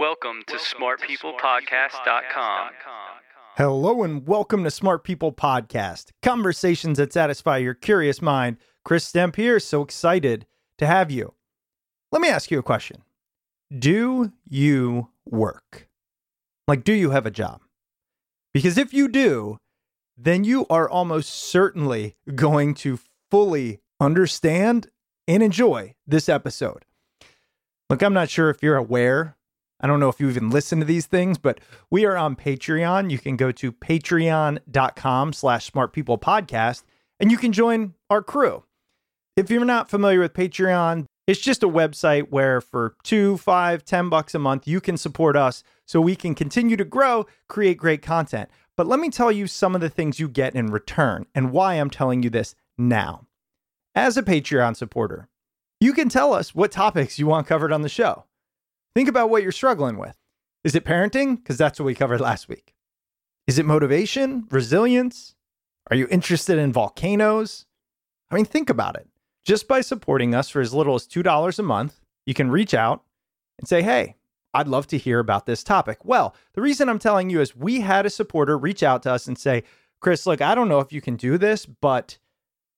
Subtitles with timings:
[0.00, 2.70] Welcome to smartpeoplepodcast.com.
[3.58, 8.56] Hello and welcome to Smart People Podcast, conversations that satisfy your curious mind.
[8.82, 10.46] Chris Stemp here, so excited
[10.78, 11.34] to have you.
[12.10, 13.02] Let me ask you a question.
[13.78, 15.90] Do you work?
[16.66, 17.60] Like, do you have a job?
[18.54, 19.58] Because if you do,
[20.16, 22.98] then you are almost certainly going to
[23.30, 24.88] fully understand
[25.28, 26.86] and enjoy this episode.
[27.90, 29.36] Look, I'm not sure if you're aware
[29.80, 31.58] I don't know if you even listen to these things, but
[31.90, 33.10] we are on Patreon.
[33.10, 36.82] You can go to patreon.com slash smartpeoplepodcast
[37.18, 38.64] and you can join our crew.
[39.36, 44.08] If you're not familiar with Patreon, it's just a website where for two, five, ten
[44.08, 48.02] bucks a month, you can support us so we can continue to grow, create great
[48.02, 48.50] content.
[48.76, 51.74] But let me tell you some of the things you get in return and why
[51.74, 53.26] I'm telling you this now.
[53.94, 55.28] As a Patreon supporter,
[55.80, 58.24] you can tell us what topics you want covered on the show.
[58.94, 60.16] Think about what you're struggling with.
[60.64, 61.36] Is it parenting?
[61.36, 62.74] Because that's what we covered last week.
[63.46, 65.34] Is it motivation, resilience?
[65.90, 67.66] Are you interested in volcanoes?
[68.30, 69.08] I mean, think about it.
[69.44, 73.02] Just by supporting us for as little as $2 a month, you can reach out
[73.58, 74.16] and say, hey,
[74.52, 76.04] I'd love to hear about this topic.
[76.04, 79.26] Well, the reason I'm telling you is we had a supporter reach out to us
[79.26, 79.62] and say,
[80.00, 82.18] Chris, look, I don't know if you can do this, but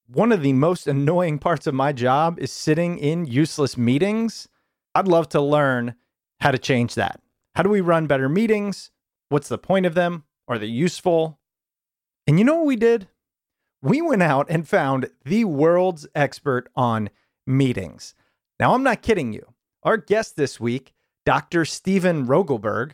[0.06, 4.48] one of the most annoying parts of my job is sitting in useless meetings.
[4.94, 5.94] I'd love to learn
[6.42, 7.20] how to change that.
[7.54, 8.90] How do we run better meetings?
[9.28, 10.24] What's the point of them?
[10.48, 11.38] Are they useful?
[12.26, 13.06] And you know what we did?
[13.80, 17.10] We went out and found the world's expert on
[17.46, 18.14] meetings.
[18.58, 19.54] Now, I'm not kidding you.
[19.84, 20.92] Our guest this week,
[21.24, 21.64] Dr.
[21.64, 22.92] Steven Rogelberg,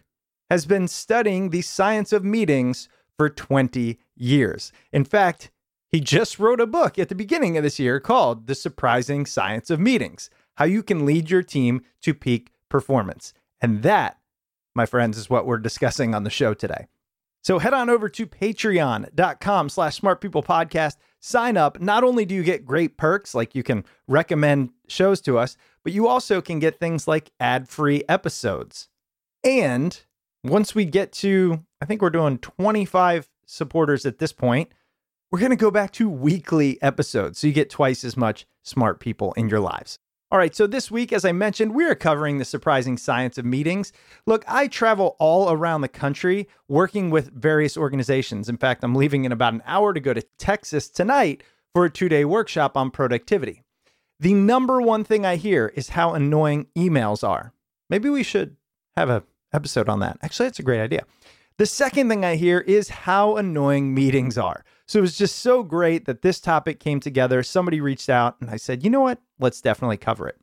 [0.50, 4.72] has been studying the science of meetings for 20 years.
[4.92, 5.50] In fact,
[5.90, 9.70] he just wrote a book at the beginning of this year called The Surprising Science
[9.70, 13.32] of Meetings How You Can Lead Your Team to Peak Performance.
[13.60, 14.18] And that,
[14.74, 16.86] my friends, is what we're discussing on the show today.
[17.42, 20.96] So head on over to patreon.com slash smartpeoplepodcast.
[21.20, 21.80] Sign up.
[21.80, 25.92] Not only do you get great perks, like you can recommend shows to us, but
[25.92, 28.88] you also can get things like ad-free episodes.
[29.42, 29.98] And
[30.44, 34.70] once we get to, I think we're doing 25 supporters at this point,
[35.30, 37.38] we're going to go back to weekly episodes.
[37.38, 39.98] So you get twice as much smart people in your lives.
[40.30, 43.46] All right, so this week, as I mentioned, we are covering the surprising science of
[43.46, 43.94] meetings.
[44.26, 48.50] Look, I travel all around the country working with various organizations.
[48.50, 51.42] In fact, I'm leaving in about an hour to go to Texas tonight
[51.72, 53.62] for a two day workshop on productivity.
[54.20, 57.54] The number one thing I hear is how annoying emails are.
[57.88, 58.56] Maybe we should
[58.98, 59.22] have a
[59.54, 60.18] episode on that.
[60.20, 61.04] Actually, that's a great idea.
[61.56, 64.62] The second thing I hear is how annoying meetings are.
[64.88, 67.42] So it was just so great that this topic came together.
[67.42, 69.20] Somebody reached out and I said, you know what?
[69.38, 70.40] Let's definitely cover it.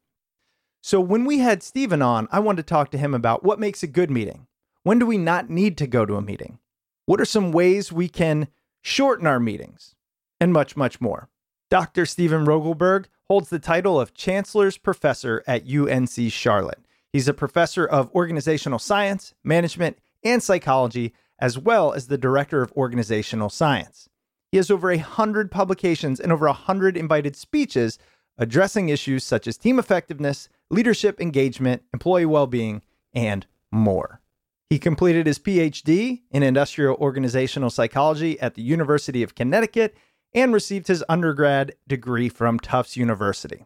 [0.84, 3.82] So when we had Steven on, I wanted to talk to him about what makes
[3.82, 4.46] a good meeting.
[4.84, 6.60] When do we not need to go to a meeting?
[7.08, 8.48] What are some ways we can
[8.84, 9.96] shorten our meetings?
[10.40, 11.28] And much, much more.
[11.72, 12.06] Dr.
[12.06, 16.86] Steven Rogelberg holds the title of Chancellor's Professor at UNC Charlotte.
[17.12, 22.72] He's a professor of organizational science, management, and psychology, as well as the director of
[22.74, 24.08] organizational science.
[24.56, 28.00] He has over a hundred publications and over a hundred invited speeches
[28.38, 32.81] addressing issues such as team effectiveness, leadership engagement, employee well being,
[33.13, 34.22] and more.
[34.69, 39.98] He completed his PhD in industrial organizational psychology at the University of Connecticut
[40.34, 43.66] and received his undergrad degree from Tufts University.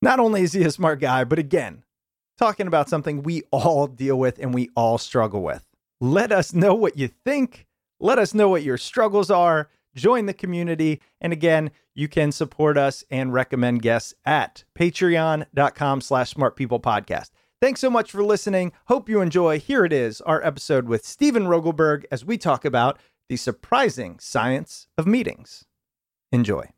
[0.00, 1.84] Not only is he a smart guy, but again,
[2.38, 5.68] talking about something we all deal with and we all struggle with.
[6.00, 7.66] Let us know what you think.
[8.00, 9.68] Let us know what your struggles are.
[9.94, 11.00] Join the community.
[11.20, 17.30] And again, you can support us and recommend guests at patreon.com slash smartpeoplepodcast.
[17.60, 18.72] Thanks so much for listening.
[18.86, 19.60] Hope you enjoy.
[19.60, 22.98] Here it is, our episode with Steven Rogelberg as we talk about
[23.28, 25.64] the surprising science of meetings.
[26.32, 26.70] Enjoy.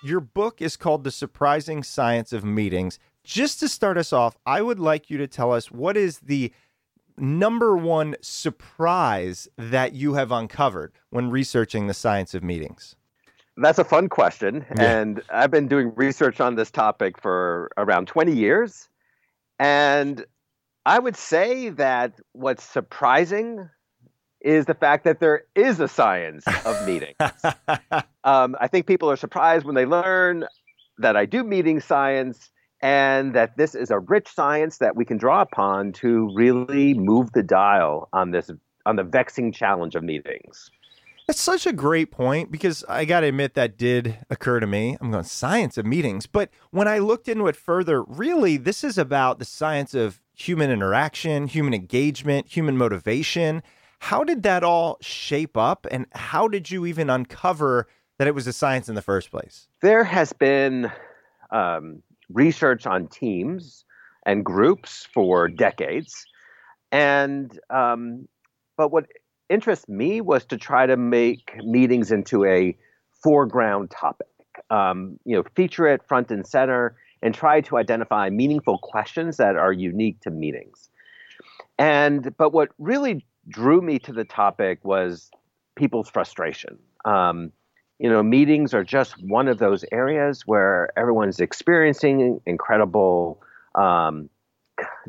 [0.00, 3.00] Your book is called The Surprising Science of Meetings.
[3.28, 6.50] Just to start us off, I would like you to tell us what is the
[7.18, 12.96] number one surprise that you have uncovered when researching the science of meetings?
[13.58, 14.64] That's a fun question.
[14.74, 15.00] Yeah.
[15.00, 18.88] And I've been doing research on this topic for around 20 years.
[19.58, 20.24] And
[20.86, 23.68] I would say that what's surprising
[24.40, 27.16] is the fact that there is a science of meetings.
[28.24, 30.46] um, I think people are surprised when they learn
[30.96, 35.16] that I do meeting science and that this is a rich science that we can
[35.16, 38.50] draw upon to really move the dial on this
[38.86, 40.70] on the vexing challenge of meetings.
[41.26, 44.96] That's such a great point because I got to admit that did occur to me.
[44.98, 48.96] I'm going science of meetings, but when I looked into it further, really this is
[48.96, 53.62] about the science of human interaction, human engagement, human motivation.
[53.98, 57.88] How did that all shape up and how did you even uncover
[58.18, 59.68] that it was a science in the first place?
[59.82, 60.90] There has been
[61.50, 62.02] um,
[62.32, 63.84] research on teams
[64.26, 66.26] and groups for decades,
[66.92, 68.28] and um,
[68.76, 69.06] but what
[69.48, 72.76] interests me was to try to make meetings into a
[73.22, 74.26] foreground topic.
[74.70, 79.56] Um, you know, feature it front and center, and try to identify meaningful questions that
[79.56, 80.90] are unique to meetings.
[81.78, 85.30] And but what really drew me to the topic was
[85.76, 86.78] people's frustration.
[87.04, 87.52] Um,
[87.98, 93.42] you know, meetings are just one of those areas where everyone's experiencing incredible.
[93.74, 94.30] Um,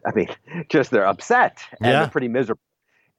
[0.05, 0.27] I mean,
[0.69, 1.99] just they're upset and Yeah.
[1.99, 2.61] they're pretty miserable.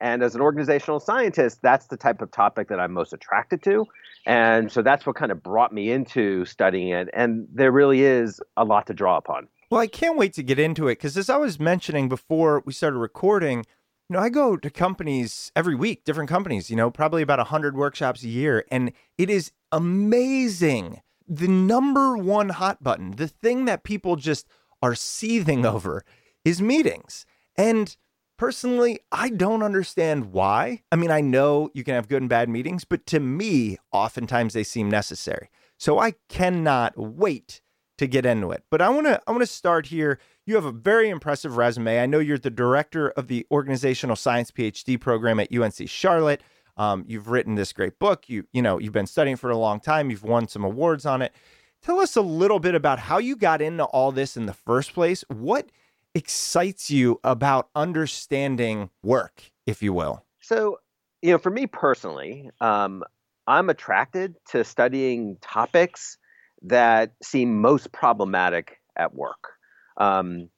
[0.00, 3.87] And as an organizational scientist, that's the type of topic that I'm most attracted to.
[4.26, 7.08] And so that's what kind of brought me into studying it.
[7.12, 9.49] And there really is a lot to draw upon.
[9.70, 12.73] Well, I can't wait to get into it because as I was mentioning before we
[12.73, 13.66] started recording,
[14.10, 17.76] you know, I go to companies every week, different companies, you know, probably about 100
[17.76, 18.64] workshops a year.
[18.68, 21.00] And it is amazing.
[21.28, 24.49] The number one hot button, the thing that people just
[24.82, 26.04] are seething over
[26.44, 27.25] is meetings.
[27.54, 27.96] And
[28.37, 30.82] personally, I don't understand why.
[30.90, 34.54] I mean, I know you can have good and bad meetings, but to me, oftentimes
[34.54, 35.50] they seem necessary.
[35.78, 37.61] So I cannot wait
[38.00, 38.64] to get into it.
[38.71, 40.19] But I want to I want to start here.
[40.47, 42.00] You have a very impressive resume.
[42.00, 46.42] I know you're the director of the organizational science PhD program at UNC Charlotte.
[46.78, 48.26] Um, you've written this great book.
[48.30, 50.09] You you know you've been studying for a long time.
[50.09, 51.35] You've won some awards on it.
[51.83, 54.95] Tell us a little bit about how you got into all this in the first
[54.95, 55.23] place.
[55.28, 55.69] What
[56.14, 60.25] excites you about understanding work, if you will?
[60.40, 60.78] So,
[61.21, 63.04] you know, for me personally, um,
[63.47, 66.16] I'm attracted to studying topics
[66.62, 69.52] that seem most problematic at work,
[69.97, 70.49] um,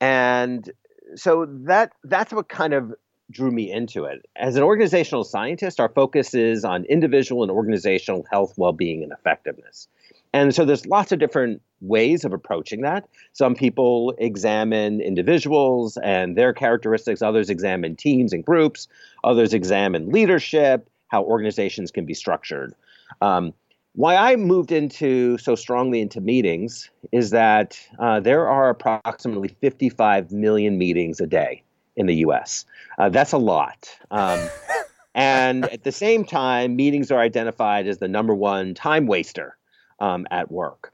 [0.00, 0.70] and
[1.16, 2.94] so that that's what kind of
[3.30, 4.24] drew me into it.
[4.36, 9.88] As an organizational scientist, our focus is on individual and organizational health, well-being, and effectiveness.
[10.32, 13.08] And so there's lots of different ways of approaching that.
[13.32, 18.88] Some people examine individuals and their characteristics, others examine teams and groups,
[19.24, 22.74] others examine leadership, how organizations can be structured.
[23.20, 23.54] Um,
[23.94, 30.30] why I moved into so strongly into meetings is that uh, there are approximately 55
[30.30, 31.62] million meetings a day
[31.96, 32.64] in the US.
[32.98, 33.90] Uh, that's a lot.
[34.10, 34.38] Um,
[35.14, 39.56] and at the same time, meetings are identified as the number one time waster
[40.00, 40.92] um, at work.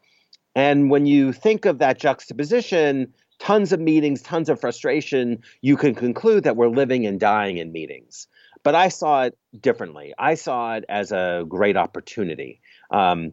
[0.54, 5.94] And when you think of that juxtaposition, tons of meetings, tons of frustration, you can
[5.94, 8.28] conclude that we're living and dying in meetings.
[8.62, 10.14] But I saw it differently.
[10.18, 12.62] I saw it as a great opportunity
[12.94, 13.32] um,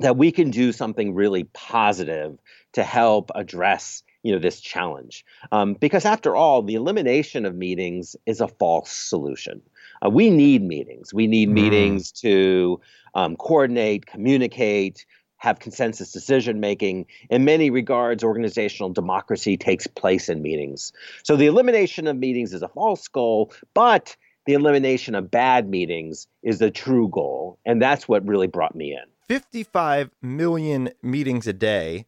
[0.00, 2.38] that we can do something really positive
[2.72, 8.16] to help address you know this challenge um, because after all the elimination of meetings
[8.26, 9.60] is a false solution
[10.04, 11.52] uh, we need meetings we need mm.
[11.52, 12.80] meetings to
[13.14, 15.06] um, coordinate communicate
[15.38, 17.06] have consensus decision making.
[17.30, 20.92] In many regards, organizational democracy takes place in meetings.
[21.22, 24.16] So the elimination of meetings is a false goal, but
[24.48, 27.58] the elimination of bad meetings is the true goal.
[27.66, 29.04] And that's what really brought me in.
[29.28, 32.06] 55 million meetings a day.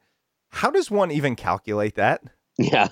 [0.48, 2.22] How does one even calculate that?
[2.58, 2.88] Yeah.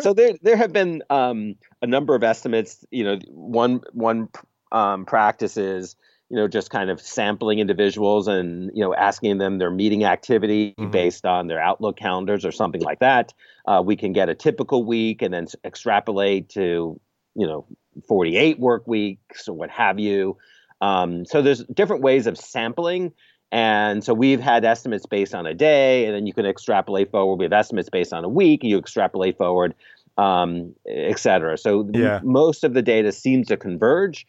[0.00, 2.82] so there there have been um, a number of estimates.
[2.90, 4.30] You know, one one
[4.72, 5.94] um, practice is
[6.30, 10.74] you know, just kind of sampling individuals and, you know, asking them their meeting activity
[10.78, 10.90] mm-hmm.
[10.90, 13.34] based on their Outlook calendars or something like that.
[13.66, 16.98] Uh, we can get a typical week and then extrapolate to,
[17.34, 17.66] you know,
[18.08, 20.36] 48 work weeks or what have you.
[20.80, 23.12] Um, so there's different ways of sampling.
[23.52, 27.36] And so we've had estimates based on a day, and then you can extrapolate forward.
[27.36, 29.74] We have estimates based on a week, you extrapolate forward,
[30.18, 31.58] um, et cetera.
[31.58, 32.20] So yeah.
[32.22, 34.26] most of the data seems to converge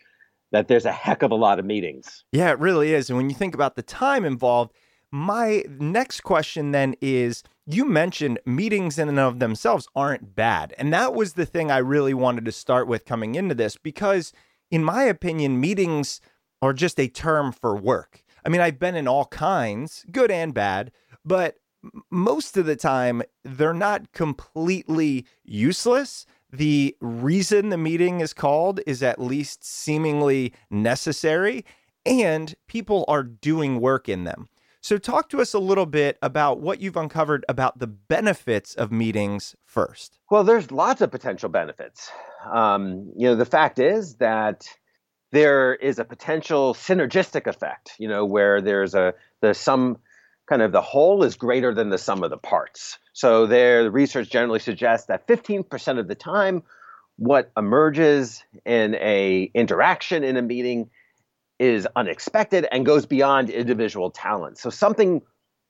[0.51, 2.23] that there's a heck of a lot of meetings.
[2.31, 3.09] Yeah, it really is.
[3.09, 4.73] And when you think about the time involved,
[5.11, 7.43] my next question then is
[7.73, 10.73] you mentioned meetings in and of themselves aren't bad.
[10.77, 14.33] And that was the thing I really wanted to start with coming into this because,
[14.69, 16.21] in my opinion, meetings
[16.61, 18.23] are just a term for work.
[18.45, 20.91] I mean, I've been in all kinds, good and bad,
[21.23, 21.55] but
[22.09, 29.01] most of the time, they're not completely useless the reason the meeting is called is
[29.01, 31.65] at least seemingly necessary,
[32.05, 34.49] and people are doing work in them.
[34.83, 38.91] So, talk to us a little bit about what you've uncovered about the benefits of
[38.91, 40.17] meetings first.
[40.31, 42.09] Well, there's lots of potential benefits.
[42.51, 44.67] Um, you know, the fact is that
[45.31, 47.93] there is a potential synergistic effect.
[47.99, 49.99] You know, where there's a there's some
[50.49, 52.97] kind of the whole is greater than the sum of the parts.
[53.13, 56.63] So there, the research generally suggests that 15% of the time,
[57.17, 60.89] what emerges in a interaction in a meeting
[61.61, 64.57] is unexpected and goes beyond individual talent.
[64.57, 65.21] So something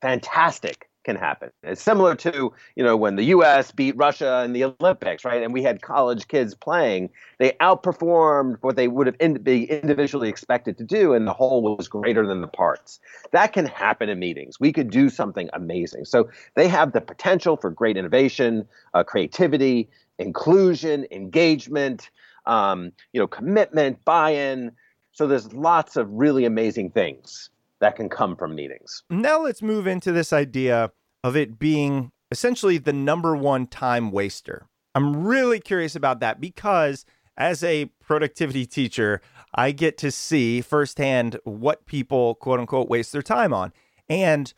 [0.02, 1.52] fantastic can happen.
[1.64, 5.44] It's similar to, you know, when the US beat Russia in the Olympics, right?
[5.44, 10.30] And we had college kids playing, they outperformed what they would have in, be individually
[10.30, 13.02] expected to do and the whole was greater than the parts.
[13.32, 14.62] That can happen in meetings.
[14.62, 16.06] We could do something amazing.
[16.06, 22.10] So they have the potential for great innovation, uh, creativity, inclusion, engagement,
[22.46, 24.72] um, you know, commitment, buy-in.
[25.12, 27.50] So there's lots of really amazing things
[27.80, 29.04] that can come from meetings.
[29.10, 30.92] Now let's move into this idea
[31.24, 34.68] of it being essentially the number one time waster.
[34.96, 37.06] I'm really curious about that because
[37.38, 39.22] as a productivity teacher,
[39.54, 43.74] I get to see firsthand what people quote unquote waste their time on.
[44.10, 44.54] And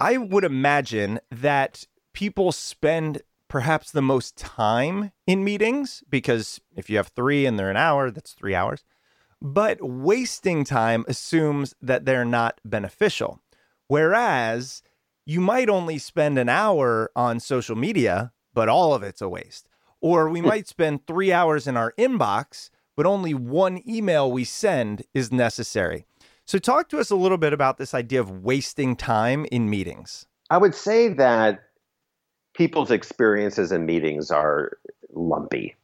[0.00, 6.96] I would imagine that people spend perhaps the most time in meetings because if you
[6.96, 8.84] have three and they're an hour, that's three hours.
[9.44, 13.40] But wasting time assumes that they're not beneficial.
[13.88, 14.84] Whereas
[15.26, 19.68] you might only spend an hour on social media, but all of it's a waste.
[20.00, 20.46] Or we hmm.
[20.46, 26.06] might spend three hours in our inbox, but only one email we send is necessary.
[26.44, 30.26] So, talk to us a little bit about this idea of wasting time in meetings.
[30.50, 31.64] I would say that
[32.54, 34.78] people's experiences in meetings are
[35.12, 35.74] lumpy,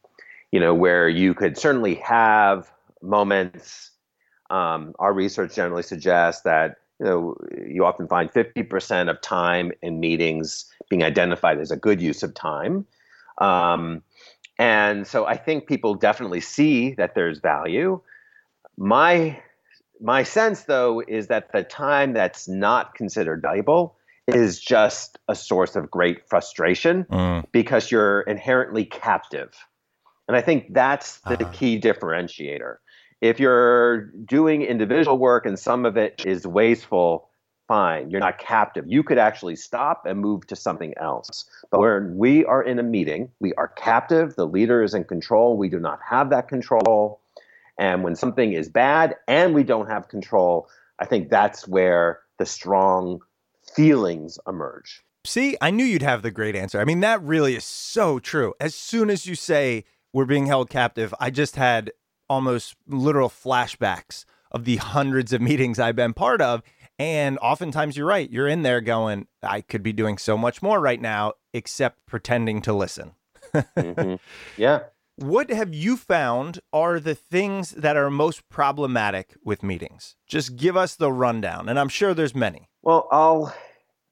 [0.53, 2.71] you know, where you could certainly have
[3.03, 3.91] moments.
[4.51, 7.37] Um, our research generally suggests that you know
[7.67, 12.35] you often find 50% of time in meetings being identified as a good use of
[12.35, 12.87] time.
[13.39, 14.03] Um,
[14.59, 18.01] and so I think people definitely see that there's value.
[18.77, 19.41] My
[20.01, 25.75] my sense though is that the time that's not considered valuable is just a source
[25.75, 27.45] of great frustration mm.
[27.51, 29.55] because you're inherently captive.
[30.29, 31.53] And I think that's the uh-huh.
[31.53, 32.77] key differentiator
[33.21, 37.29] if you're doing individual work and some of it is wasteful,
[37.67, 38.11] fine.
[38.11, 38.85] You're not captive.
[38.89, 41.49] You could actually stop and move to something else.
[41.71, 44.37] But when we are in a meeting, we are captive.
[44.37, 45.57] The leader is in control.
[45.57, 47.21] We do not have that control.
[47.79, 52.47] And when something is bad and we don't have control, I think that's where the
[52.47, 53.21] strong
[53.75, 55.03] feelings emerge.
[55.25, 56.81] See, I knew you'd have the great answer.
[56.81, 58.55] I mean, that really is so true.
[58.61, 61.93] As soon as you say we're being held captive, I just had
[62.29, 66.63] almost literal flashbacks of the hundreds of meetings I've been part of.
[66.99, 68.31] And oftentimes you're right.
[68.31, 72.61] You're in there going, I could be doing so much more right now, except pretending
[72.63, 73.13] to listen.
[73.53, 74.15] hmm
[74.57, 74.81] Yeah.
[75.17, 80.15] What have you found are the things that are most problematic with meetings?
[80.29, 81.69] Just give us the rundown.
[81.69, 82.69] And I'm sure there's many.
[82.83, 83.53] Well, I'll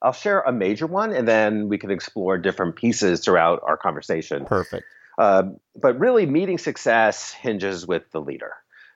[0.02, 4.44] I'll share a major one, and then we can explore different pieces throughout our conversation.
[4.46, 4.84] Perfect.
[5.18, 5.44] Uh,
[5.74, 8.52] but really, meeting success hinges with the leader.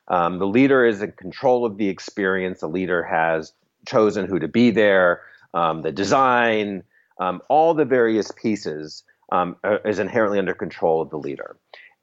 [0.08, 2.60] Um, the leader is in control of the experience.
[2.60, 3.52] The leader has
[3.86, 5.22] chosen who to be there,
[5.54, 6.82] um, the design,
[7.18, 11.56] um, all the various pieces um, are- is inherently under control of the leader.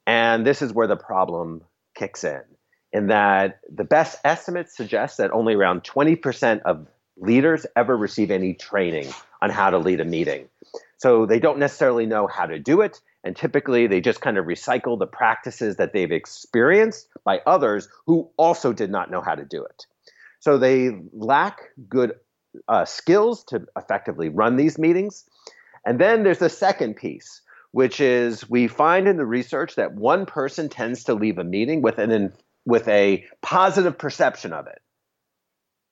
[0.06, 1.62] And this is where the problem
[1.94, 2.42] kicks in,
[2.92, 6.86] in that the best estimates suggest that only around 20% of
[7.18, 9.08] leaders ever receive any training
[9.42, 10.48] on how to lead a meeting.
[10.96, 13.00] So they don't necessarily know how to do it.
[13.24, 18.30] And typically they just kind of recycle the practices that they've experienced by others who
[18.36, 19.86] also did not know how to do it.
[20.40, 22.12] So they lack good
[22.68, 25.24] uh, skills to effectively run these meetings.
[25.84, 27.40] And then there's the second piece,
[27.72, 31.82] which is we find in the research that one person tends to leave a meeting
[31.82, 32.32] with an
[32.64, 34.80] with a positive perception of it.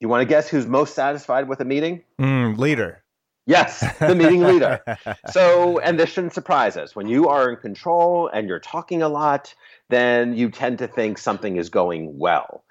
[0.00, 2.02] You want to guess who's most satisfied with a meeting?
[2.20, 3.02] Mm, leader.
[3.46, 4.80] Yes, the meeting leader.
[5.30, 6.96] So, and this shouldn't surprise us.
[6.96, 9.54] When you are in control and you're talking a lot,
[9.88, 12.64] then you tend to think something is going well.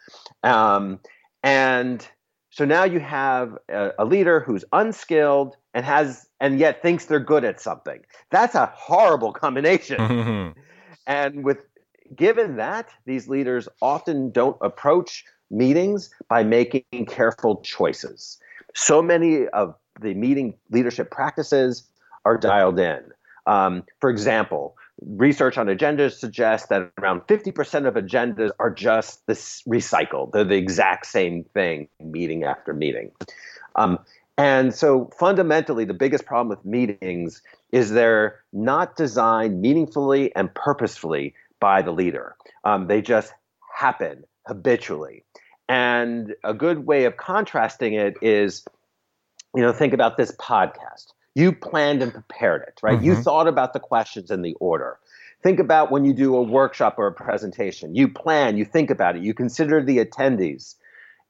[0.44, 1.00] Um,
[1.44, 2.05] and
[2.50, 7.20] so now you have a, a leader who's unskilled and has, and yet thinks they're
[7.20, 8.01] good at something.
[8.32, 9.98] That's a horrible combination.
[9.98, 10.55] Mhm.
[11.08, 11.60] And with
[12.15, 18.39] given that, these leaders often don't approach meetings by making careful choices.
[18.74, 21.87] So many of the meeting leadership practices
[22.25, 23.03] are dialed in.
[23.45, 29.61] Um, for example, research on agendas suggests that around 50% of agendas are just this
[29.67, 30.31] recycled.
[30.31, 33.11] They're the exact same thing, meeting after meeting.
[33.75, 33.99] Um,
[34.37, 41.36] and so fundamentally, the biggest problem with meetings is they're not designed meaningfully and purposefully
[41.60, 42.36] by the leader.
[42.63, 43.34] Um, they just
[43.73, 45.23] happen habitually.
[45.67, 48.65] And a good way of contrasting it is,
[49.56, 51.13] you know, think about this podcast.
[51.34, 53.02] You planned and prepared it, right?
[53.02, 53.24] You Mhm.
[53.24, 55.00] thought about the questions and the order.
[55.44, 57.94] Think about when you do a workshop or a presentation.
[57.94, 60.76] You plan, you think about it, you consider the attendees.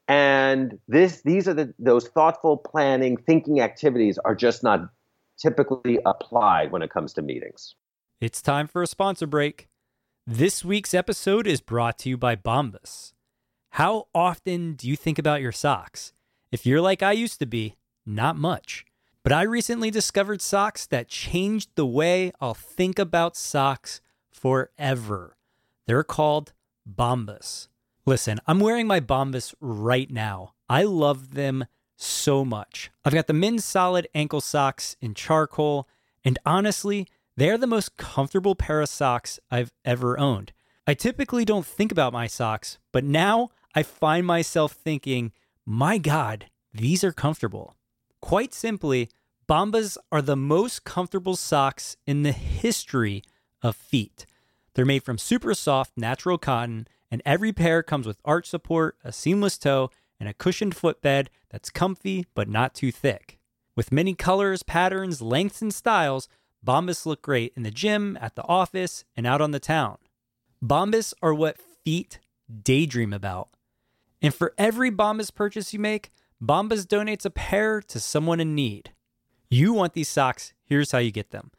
[0.08, 4.88] And this these are the those thoughtful planning, thinking activities are just not
[5.36, 7.74] typically applied when it comes to meetings.
[8.20, 9.68] It's time for a sponsor break.
[10.26, 13.12] This week's episode is brought to you by Bombas.
[13.72, 16.12] How often do you think about your socks?
[16.50, 18.84] If you're like I used to be, not much.
[19.22, 25.36] But I recently discovered socks that changed the way I'll think about socks forever.
[25.86, 26.52] They're called
[26.88, 27.68] Bombas.
[28.04, 30.54] Listen, I'm wearing my Bombas right now.
[30.68, 31.66] I love them
[31.96, 32.90] so much.
[33.04, 35.88] I've got the men's solid ankle socks in charcoal,
[36.24, 40.52] and honestly, they're the most comfortable pair of socks I've ever owned.
[40.86, 45.32] I typically don't think about my socks, but now I find myself thinking,
[45.64, 47.75] my God, these are comfortable.
[48.26, 49.08] Quite simply,
[49.48, 53.22] Bombas are the most comfortable socks in the history
[53.62, 54.26] of feet.
[54.74, 59.12] They're made from super soft natural cotton, and every pair comes with arch support, a
[59.12, 63.38] seamless toe, and a cushioned footbed that's comfy but not too thick.
[63.76, 66.28] With many colors, patterns, lengths, and styles,
[66.66, 69.98] Bombas look great in the gym, at the office, and out on the town.
[70.60, 72.18] Bombas are what feet
[72.64, 73.50] daydream about.
[74.20, 76.10] And for every Bombas purchase you make,
[76.42, 78.92] Bombas donates a pair to someone in need.
[79.48, 81.50] You want these socks, here's how you get them.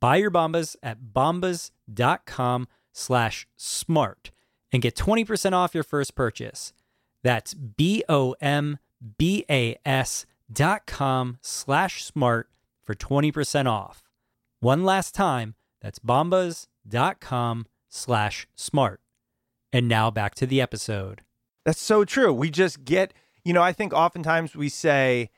[0.00, 4.30] Buy your Bombas at bombas.com slash smart
[4.72, 6.72] and get 20% off your first purchase.
[7.22, 8.06] That's B-O-M-B-A-S
[10.52, 12.50] dot com slash smart
[12.82, 14.02] for 20% off.
[14.60, 19.00] One last time, that's bombas.com slash smart.
[19.72, 21.22] And now back to the episode.
[21.64, 22.32] That's so true.
[22.32, 25.30] We just get, you know, I think oftentimes we say,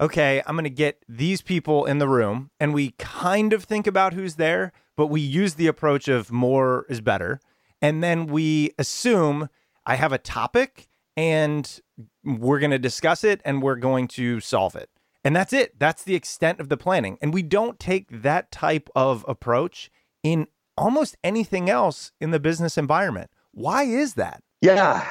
[0.00, 3.86] okay, I'm going to get these people in the room, and we kind of think
[3.86, 7.40] about who's there, but we use the approach of more is better.
[7.80, 9.48] And then we assume
[9.84, 11.80] I have a topic and
[12.24, 14.88] we're going to discuss it and we're going to solve it.
[15.22, 15.78] And that's it.
[15.78, 17.18] That's the extent of the planning.
[17.20, 19.90] And we don't take that type of approach
[20.22, 20.46] in
[20.76, 23.30] almost anything else in the business environment.
[23.52, 24.42] Why is that?
[24.64, 25.06] Yeah,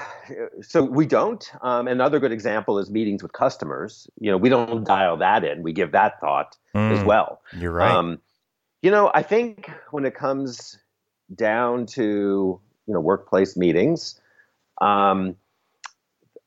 [0.62, 1.52] so we don't.
[1.62, 4.10] Um, another good example is meetings with customers.
[4.20, 5.64] You know, we don't dial that in.
[5.64, 7.42] We give that thought as Mm, well.
[7.60, 7.96] You're right.
[7.96, 8.20] Um,
[8.82, 10.78] you know, I think when it comes
[11.34, 14.20] down to you know workplace meetings,
[14.82, 15.38] Um,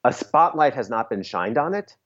[0.04, 1.96] a spotlight has not been shined on it.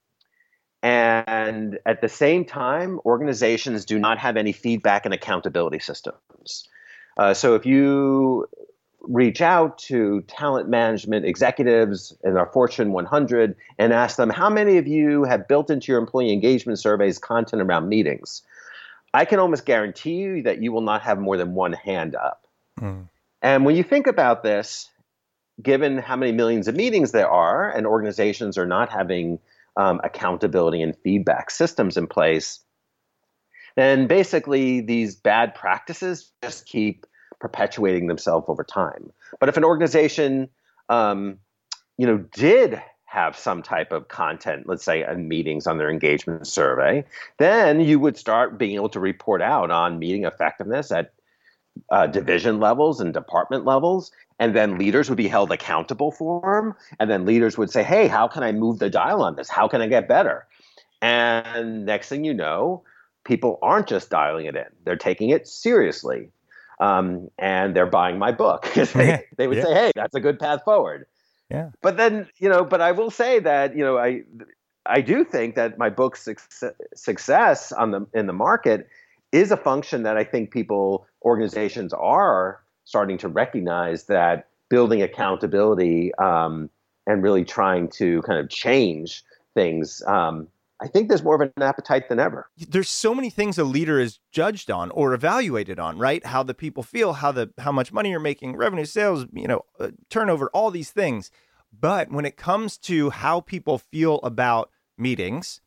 [0.83, 6.69] And at the same time, organizations do not have any feedback and accountability systems.
[7.17, 8.49] Uh, so if you
[9.03, 14.77] reach out to talent management executives in our Fortune 100 and ask them, how many
[14.79, 18.43] of you have built into your employee engagement surveys content around meetings?
[19.13, 22.47] I can almost guarantee you that you will not have more than one hand up.
[22.81, 23.09] Mm.
[23.43, 24.89] And when you think about this,
[25.63, 29.39] given how many millions of meetings there are, and organizations are not having
[29.77, 32.61] um, accountability and feedback systems in place,
[33.77, 37.07] then basically these bad practices just keep
[37.41, 39.11] perpetuating themselves over time.
[39.39, 40.49] But if an organization,
[40.89, 41.39] um,
[41.97, 46.47] you know, did have some type of content, let's say in meetings on their engagement
[46.47, 47.05] survey,
[47.39, 51.13] then you would start being able to report out on meeting effectiveness at
[51.91, 54.13] uh, division levels and department levels.
[54.39, 56.75] And then leaders would be held accountable for them.
[57.01, 59.49] And then leaders would say, hey, how can I move the dial on this?
[59.49, 60.47] How can I get better?
[61.03, 62.85] And next thing you know,
[63.25, 66.31] people aren't just dialing it in, they're taking it seriously.
[66.81, 68.63] Um, and they're buying my book.
[68.63, 69.65] because they, they would yeah.
[69.65, 71.07] say, hey, that's a good path forward.
[71.51, 71.71] Yeah.
[71.83, 74.23] But then, you know, but I will say that, you know, I
[74.87, 76.27] I do think that my book's
[76.95, 78.89] success on the in the market
[79.33, 86.15] is a function that I think people organizations are starting to recognize that building accountability
[86.15, 86.71] um,
[87.07, 89.23] and really trying to kind of change
[89.55, 90.49] things um,
[90.83, 92.49] I think there's more of an appetite than ever.
[92.57, 96.25] There's so many things a leader is judged on or evaluated on, right?
[96.25, 99.63] How the people feel, how the how much money you're making, revenue, sales, you know,
[99.79, 101.31] uh, turnover, all these things.
[101.79, 105.61] But when it comes to how people feel about meetings,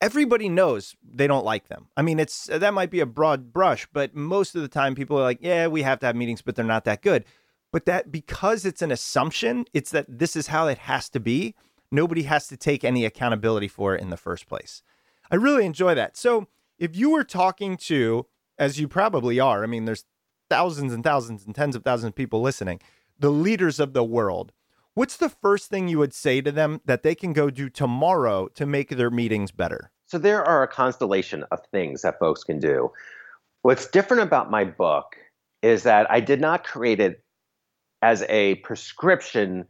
[0.00, 1.88] everybody knows they don't like them.
[1.96, 5.18] I mean, it's that might be a broad brush, but most of the time people
[5.18, 7.24] are like, "Yeah, we have to have meetings, but they're not that good."
[7.72, 11.54] But that because it's an assumption, it's that this is how it has to be
[11.94, 14.82] nobody has to take any accountability for it in the first place.
[15.30, 16.16] I really enjoy that.
[16.16, 18.26] So, if you were talking to,
[18.58, 20.04] as you probably are, I mean, there's
[20.50, 22.80] thousands and thousands and tens of thousands of people listening,
[23.18, 24.52] the leaders of the world,
[24.94, 28.48] what's the first thing you would say to them that they can go do tomorrow
[28.48, 29.92] to make their meetings better?
[30.06, 32.90] So, there are a constellation of things that folks can do.
[33.62, 35.16] What's different about my book
[35.62, 37.24] is that I did not create it
[38.02, 39.66] as a prescription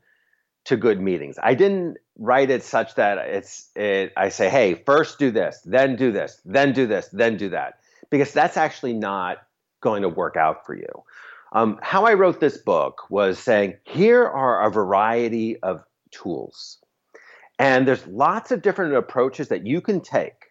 [0.65, 1.39] to good meetings.
[1.43, 5.96] I didn't write it such that it's it I say, hey, first do this, then
[5.96, 7.81] do this, then do this, then do that.
[8.11, 9.38] Because that's actually not
[9.81, 11.05] going to work out for you.
[11.53, 16.79] Um, how I wrote this book was saying, here are a variety of tools.
[17.59, 20.46] And there's lots of different approaches that you can take.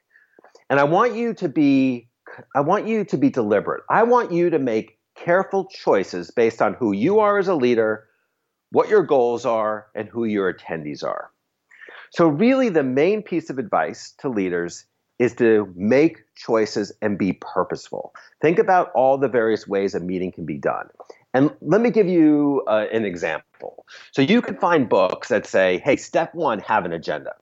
[0.70, 2.10] And I want you to be
[2.56, 3.84] I want you to be deliberate.
[3.90, 8.08] I want you to make careful choices based on who you are as a leader
[8.74, 11.30] what your goals are, and who your attendees are.
[12.14, 14.86] So, really, the main piece of advice to leaders
[15.18, 18.14] is to make choices and be purposeful.
[18.40, 20.90] Think about all the various ways a meeting can be done.
[21.34, 23.88] And let me give you uh, an example.
[24.12, 27.34] So, you can find books that say, hey, step one, have an agenda.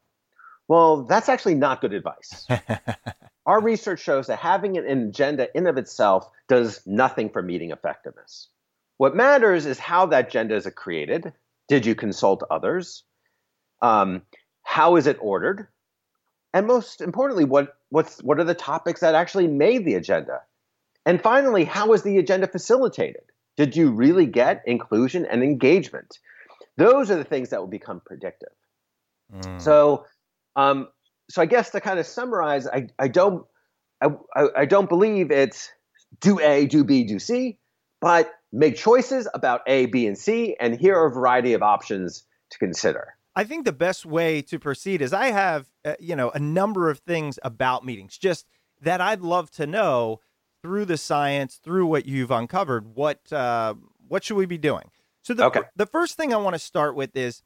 [0.69, 2.47] Well, that's actually not good advice.
[3.45, 8.47] Our research shows that having an agenda in of itself does nothing for meeting effectiveness.
[8.95, 11.34] What matters is how that agenda is created.
[11.67, 13.03] Did you consult others?
[13.81, 14.21] Um,
[14.63, 15.67] how is it ordered?
[16.54, 20.41] And most importantly, what, what's, what are the topics that actually made the agenda?
[21.06, 23.24] And finally, how is the agenda facilitated?
[23.58, 26.19] Did you really get inclusion and engagement?
[26.78, 28.54] Those are the things that will become predictive.
[29.34, 29.62] Mm.
[29.62, 30.06] So,
[30.56, 30.88] um,
[31.30, 33.45] so I guess to kind of summarize, I, I don't
[34.02, 35.71] I, I don't believe it's
[36.19, 37.58] do A, do B, do C,
[38.00, 42.24] but make choices about A, B, and C, and here are a variety of options
[42.50, 43.15] to consider.
[43.36, 46.89] I think the best way to proceed is I have, uh, you know, a number
[46.89, 48.46] of things about meetings, just
[48.82, 50.20] that I'd love to know
[50.62, 52.96] through the science, through what you've uncovered.
[52.96, 53.76] What uh,
[54.08, 54.91] what should we be doing?
[55.24, 55.62] So the okay.
[55.76, 57.41] the first thing I want to start with is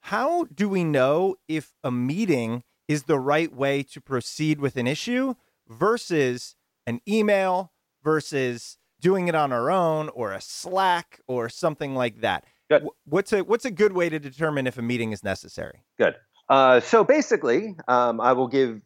[0.00, 4.86] how do we know if a meeting is the right way to proceed with an
[4.86, 5.34] issue
[5.68, 7.72] versus an email
[8.02, 12.44] versus doing it on our own or a Slack or something like that.
[12.70, 12.86] Good.
[13.04, 15.82] What's a what's a good way to determine if a meeting is necessary?
[15.98, 16.16] Good.
[16.48, 18.80] Uh, so basically, um, I will give.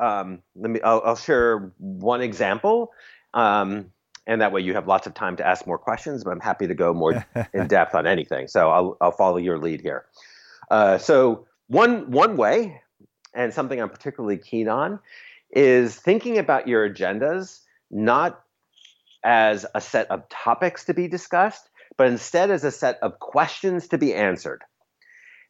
[0.00, 0.80] Um, let me.
[0.82, 2.92] I'll, I'll, share one example,
[3.34, 3.92] um,
[4.26, 6.22] and that way you have lots of time to ask more questions.
[6.22, 8.46] But I'm happy to go more in depth on anything.
[8.46, 10.06] So I'll I'll follow your lead here.
[10.70, 12.80] Uh, so one one way,
[13.34, 15.00] and something I'm particularly keen on,
[15.50, 18.42] is thinking about your agendas not
[19.24, 21.67] as a set of topics to be discussed,
[21.98, 24.62] but instead as a set of questions to be answered.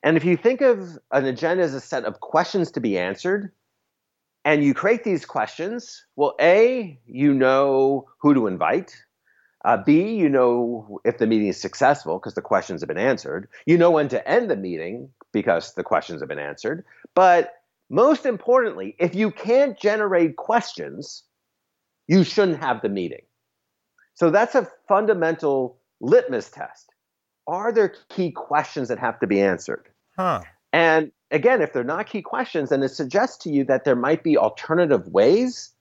[0.02, 3.52] And if you think of an agenda as a set of questions to be answered,
[4.44, 8.96] and you create these questions, well, A, you know who to invite.
[9.64, 13.48] Uh, B, you know if the meeting is successful because the questions have been answered.
[13.66, 16.84] You know when to end the meeting because the questions have been answered.
[17.14, 17.54] But
[17.90, 21.24] most importantly, if you can't generate questions,
[22.06, 23.22] you shouldn't have the meeting.
[24.14, 26.94] So that's a fundamental litmus test.
[27.46, 29.88] Are there key questions that have to be answered?
[30.16, 30.42] Huh.
[30.72, 34.22] And again, if they're not key questions, then it suggests to you that there might
[34.22, 35.72] be alternative ways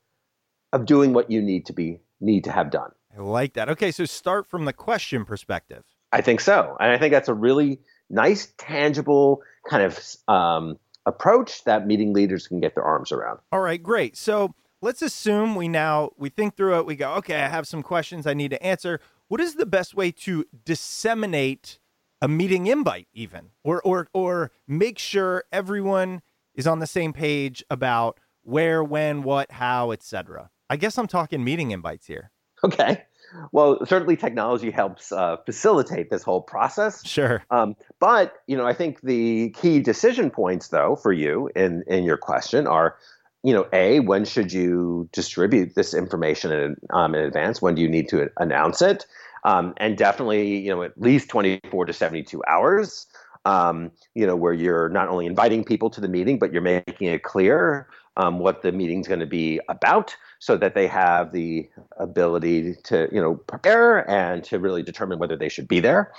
[0.73, 2.91] of doing what you need to be need to have done.
[3.17, 3.69] I like that.
[3.69, 5.83] Okay, so start from the question perspective.
[6.11, 11.63] I think so, and I think that's a really nice, tangible kind of um, approach
[11.65, 13.39] that meeting leaders can get their arms around.
[13.51, 14.15] All right, great.
[14.15, 16.85] So let's assume we now we think through it.
[16.85, 18.99] We go, okay, I have some questions I need to answer.
[19.27, 21.79] What is the best way to disseminate
[22.21, 26.21] a meeting invite, even, or or or make sure everyone
[26.55, 30.49] is on the same page about where, when, what, how, etc.
[30.69, 32.31] I guess I'm talking meeting invites here.
[32.63, 33.03] Okay.
[33.51, 37.05] Well, certainly technology helps uh, facilitate this whole process.
[37.05, 37.43] Sure.
[37.51, 42.03] Um, but you know, I think the key decision points, though, for you in in
[42.03, 42.95] your question are,
[43.47, 47.61] you know, a when should you distribute this information in, um, in advance?
[47.61, 49.05] When do you need to announce it?
[49.45, 53.07] Um, and definitely, you know, at least 24 to 72 hours.
[53.45, 57.07] Um, you know, where you're not only inviting people to the meeting, but you're making
[57.07, 61.69] it clear um, what the meeting's going to be about so that they have the
[61.97, 66.11] ability to you know prepare and to really determine whether they should be there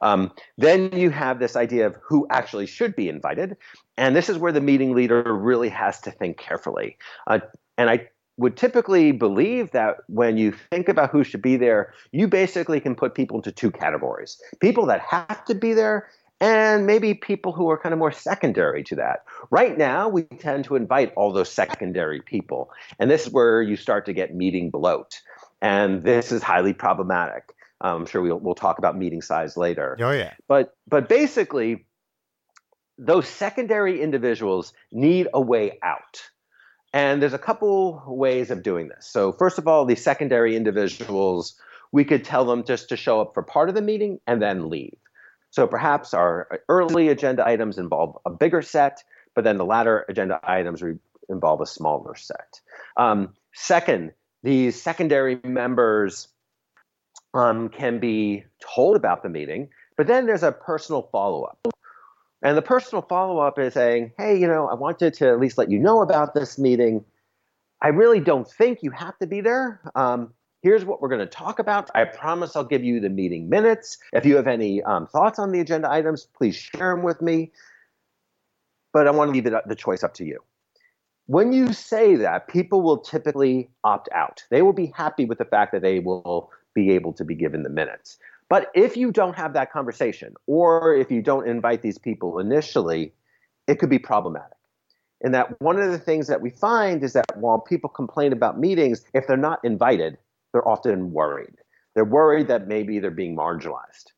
[0.00, 3.56] um, then you have this idea of who actually should be invited
[3.98, 7.38] and this is where the meeting leader really has to think carefully uh,
[7.76, 8.08] and i
[8.38, 12.94] would typically believe that when you think about who should be there, you basically can
[12.94, 16.08] put people into two categories people that have to be there
[16.40, 19.24] and maybe people who are kind of more secondary to that.
[19.50, 23.76] Right now, we tend to invite all those secondary people, and this is where you
[23.76, 25.20] start to get meeting bloat,
[25.60, 27.52] and this is highly problematic.
[27.80, 29.96] I'm sure we'll, we'll talk about meeting size later.
[30.00, 30.34] Oh yeah.
[30.46, 31.86] But but basically,
[32.98, 36.20] those secondary individuals need a way out.
[36.92, 39.06] And there's a couple ways of doing this.
[39.06, 41.54] So first of all, these secondary individuals,
[41.92, 44.68] we could tell them just to show up for part of the meeting and then
[44.68, 44.96] leave.
[45.50, 49.02] So perhaps our early agenda items involve a bigger set,
[49.34, 50.82] but then the latter agenda items
[51.28, 52.60] involve a smaller set.
[52.96, 56.28] Um, second, these secondary members
[57.34, 61.58] um, can be told about the meeting, but then there's a personal follow up.
[62.42, 65.58] And the personal follow up is saying, hey, you know, I wanted to at least
[65.58, 67.04] let you know about this meeting.
[67.82, 69.80] I really don't think you have to be there.
[69.94, 71.90] Um, here's what we're going to talk about.
[71.94, 73.98] I promise I'll give you the meeting minutes.
[74.12, 77.52] If you have any um, thoughts on the agenda items, please share them with me.
[78.92, 80.40] But I want to leave it, the choice up to you.
[81.26, 84.44] When you say that, people will typically opt out.
[84.50, 87.64] They will be happy with the fact that they will be able to be given
[87.64, 88.18] the minutes.
[88.48, 93.12] But if you don't have that conversation, or if you don't invite these people initially,
[93.66, 94.56] it could be problematic.
[95.22, 98.58] And that one of the things that we find is that while people complain about
[98.58, 100.16] meetings, if they're not invited,
[100.52, 101.54] they're often worried.
[101.94, 104.12] They're worried that maybe they're being marginalized.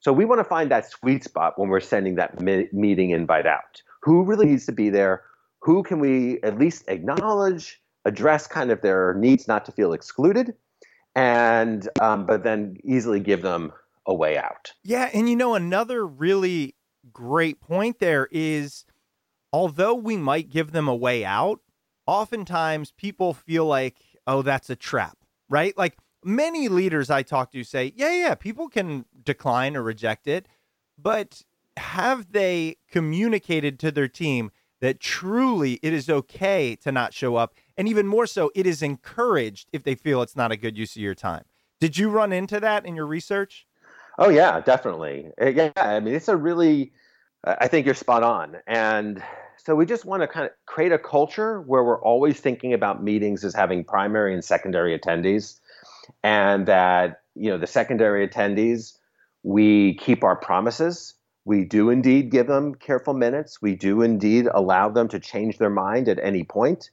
[0.00, 3.46] So we want to find that sweet spot when we're sending that mi- meeting invite
[3.46, 3.82] out.
[4.02, 5.22] Who really needs to be there?
[5.60, 10.54] Who can we at least acknowledge, address kind of their needs not to feel excluded,
[11.14, 13.72] and um, but then easily give them
[14.06, 14.72] a way out.
[14.82, 16.74] Yeah, and you know another really
[17.12, 18.84] great point there is
[19.52, 21.60] although we might give them a way out,
[22.06, 25.16] oftentimes people feel like, oh, that's a trap
[25.48, 25.76] right?
[25.76, 30.48] Like many leaders I talk to say, yeah, yeah, people can decline or reject it,
[30.98, 31.42] but
[31.76, 34.50] have they communicated to their team
[34.80, 37.54] that truly it is okay to not show up?
[37.76, 40.94] And even more so, it is encouraged if they feel it's not a good use
[40.96, 41.44] of your time.
[41.80, 43.66] Did you run into that in your research?
[44.18, 45.30] Oh, yeah, definitely.
[45.40, 46.92] Uh, yeah, I mean, it's a really,
[47.44, 48.56] I think you're spot on.
[48.66, 49.22] And
[49.56, 53.02] so we just want to kind of create a culture where we're always thinking about
[53.02, 55.58] meetings as having primary and secondary attendees,
[56.22, 58.98] and that you know the secondary attendees
[59.42, 61.14] we keep our promises.
[61.46, 63.60] We do indeed give them careful minutes.
[63.60, 66.90] We do indeed allow them to change their mind at any point.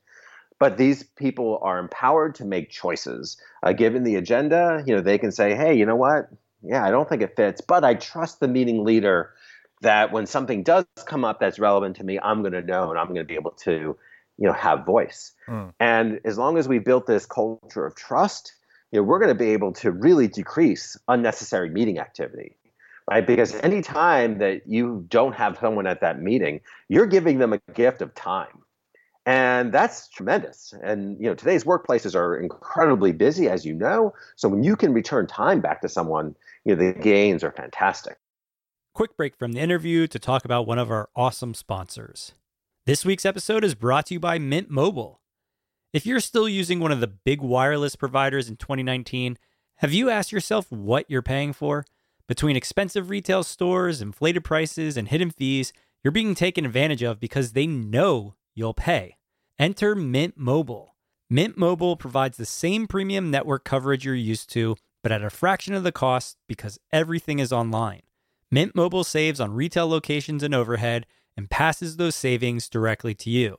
[0.62, 3.36] But these people are empowered to make choices.
[3.64, 6.30] Uh, given the agenda, you know, they can say, "Hey, you know what?
[6.62, 9.34] Yeah, I don't think it fits, but I trust the meeting leader
[9.82, 13.00] that when something does come up that's relevant to me, I'm going to know and
[13.00, 13.98] I'm going to be able to,
[14.38, 15.32] you know, have voice.
[15.48, 15.74] Mm.
[15.80, 18.54] And as long as we built this culture of trust,
[18.92, 22.58] you know, we're going to be able to really decrease unnecessary meeting activity
[23.10, 23.26] right?
[23.26, 28.02] Because anytime that you don't have someone at that meeting, you're giving them a gift
[28.02, 28.62] of time.
[29.26, 30.74] And that's tremendous.
[30.84, 34.14] And you know, today's workplaces are incredibly busy, as you know.
[34.36, 38.18] So when you can return time back to someone, you know, the gains are fantastic.
[38.94, 42.34] Quick break from the interview to talk about one of our awesome sponsors.
[42.86, 45.22] This week's episode is brought to you by Mint Mobile.
[45.94, 49.38] If you're still using one of the big wireless providers in 2019,
[49.78, 51.86] have you asked yourself what you're paying for?
[52.28, 57.52] Between expensive retail stores, inflated prices, and hidden fees, you're being taken advantage of because
[57.52, 59.18] they know you'll pay.
[59.60, 60.96] Enter Mint Mobile.
[61.30, 65.74] Mint Mobile provides the same premium network coverage you're used to, but at a fraction
[65.74, 68.02] of the cost because everything is online.
[68.50, 71.06] Mint Mobile saves on retail locations and overhead
[71.38, 73.56] and passes those savings directly to you.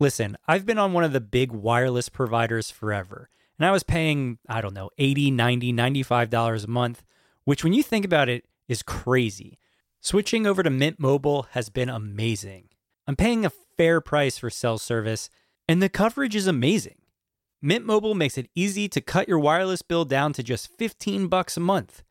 [0.00, 4.38] Listen, I've been on one of the big wireless providers forever, and I was paying,
[4.48, 7.04] I don't know, 80, 90, 95 dollars a month,
[7.44, 9.58] which when you think about it is crazy.
[10.00, 12.68] Switching over to Mint Mobile has been amazing.
[13.06, 15.28] I'm paying a fair price for cell service,
[15.68, 16.98] and the coverage is amazing.
[17.62, 21.56] Mint Mobile makes it easy to cut your wireless bill down to just 15 bucks
[21.56, 22.02] a month.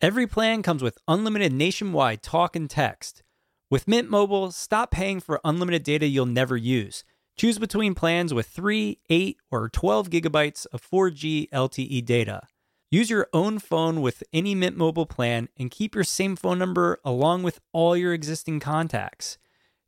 [0.00, 3.22] Every plan comes with unlimited nationwide talk and text.
[3.70, 7.04] With Mint Mobile, stop paying for unlimited data you'll never use.
[7.36, 12.42] Choose between plans with 3, 8, or 12 gigabytes of 4G LTE data.
[12.90, 17.00] Use your own phone with any Mint Mobile plan and keep your same phone number
[17.04, 19.38] along with all your existing contacts.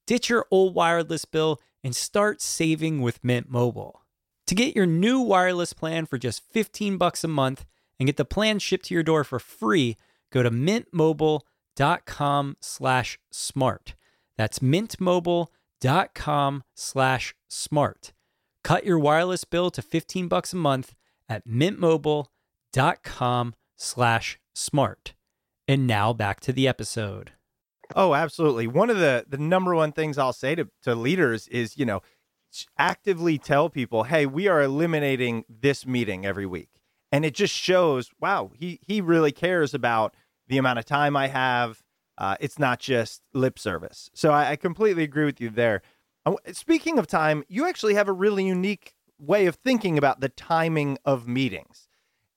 [0.06, 4.02] Ditch your old wireless bill and start saving with Mint Mobile.
[4.46, 7.66] To get your new wireless plan for just 15 bucks a month
[7.98, 9.96] and get the plan shipped to your door for free,
[10.32, 13.94] go to mintmobile.com slash smart.
[14.36, 18.12] That's mintmobile.com slash smart.
[18.62, 20.94] Cut your wireless bill to 15 bucks a month
[21.28, 25.14] at mintmobile.com slash smart.
[25.68, 27.32] And now back to the episode.
[27.94, 28.66] Oh, absolutely.
[28.66, 32.02] One of the the number one things I'll say to to leaders is, you know,
[32.78, 36.70] actively tell people, "Hey, we are eliminating this meeting every week."
[37.12, 40.14] And it just shows, wow, he he really cares about
[40.48, 41.82] the amount of time I have.
[42.18, 44.10] Uh, it's not just lip service.
[44.14, 45.82] So I, I completely agree with you there.
[46.24, 50.28] Uh, speaking of time, you actually have a really unique way of thinking about the
[50.30, 51.88] timing of meetings.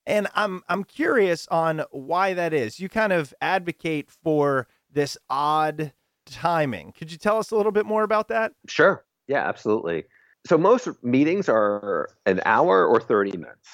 [0.06, 2.80] And I'm I'm curious on why that is.
[2.80, 5.92] You kind of advocate for this odd
[6.26, 6.92] timing.
[6.92, 8.52] Could you tell us a little bit more about that?
[8.68, 9.04] Sure.
[9.28, 10.04] Yeah, absolutely.
[10.46, 13.68] So most meetings are an hour or 30 minutes.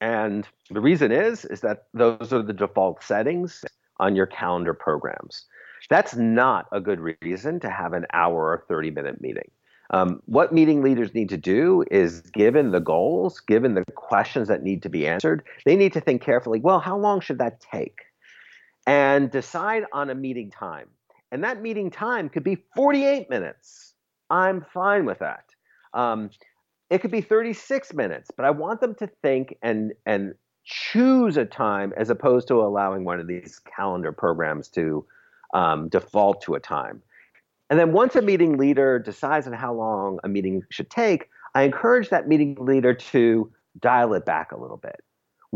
[0.00, 3.64] And the reason is is that those are the default settings
[3.98, 5.44] on your calendar programs.
[5.88, 9.50] That's not a good reason to have an hour or 30 minute meeting.
[9.90, 14.64] Um, what meeting leaders need to do is, given the goals, given the questions that
[14.64, 18.00] need to be answered, they need to think carefully well, how long should that take?
[18.86, 20.88] And decide on a meeting time.
[21.32, 23.94] And that meeting time could be 48 minutes.
[24.30, 25.54] I'm fine with that.
[25.92, 26.30] Um,
[26.88, 31.44] it could be 36 minutes, but I want them to think and and choose a
[31.44, 35.04] time as opposed to allowing one of these calendar programs to
[35.54, 37.02] um, default to a time.
[37.70, 41.62] And then once a meeting leader decides on how long a meeting should take, I
[41.62, 45.00] encourage that meeting leader to dial it back a little bit.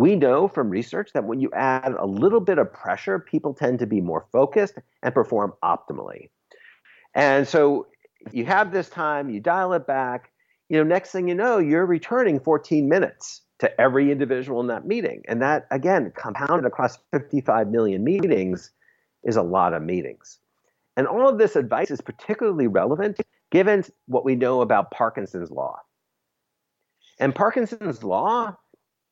[0.00, 3.80] We know from research that when you add a little bit of pressure, people tend
[3.80, 6.30] to be more focused and perform optimally.
[7.14, 7.86] And so
[8.32, 10.30] you have this time, you dial it back,
[10.70, 14.86] you know, next thing you know, you're returning 14 minutes to every individual in that
[14.86, 15.22] meeting.
[15.28, 18.70] And that, again, compounded across 55 million meetings
[19.24, 20.38] is a lot of meetings.
[20.96, 25.78] And all of this advice is particularly relevant given what we know about Parkinson's law.
[27.18, 28.56] And Parkinson's law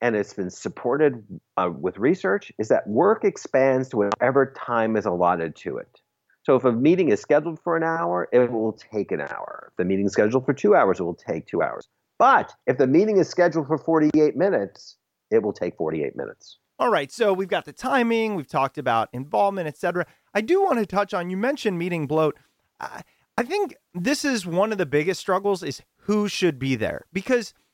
[0.01, 1.25] and it's been supported
[1.57, 6.01] uh, with research, is that work expands to whatever time is allotted to it.
[6.45, 9.69] So if a meeting is scheduled for an hour, it will take an hour.
[9.71, 11.89] If the meeting is scheduled for two hours, it will take two hours.
[12.19, 14.97] But if the meeting is scheduled for 48 minutes,
[15.31, 16.59] it will take 48 minutes.
[16.79, 20.07] All right, so we've got the timing, we've talked about involvement, etc.
[20.33, 22.37] I do want to touch on you mentioned meeting bloat.
[22.81, 23.03] I,
[23.37, 27.53] I think this is one of the biggest struggles is who should be there because–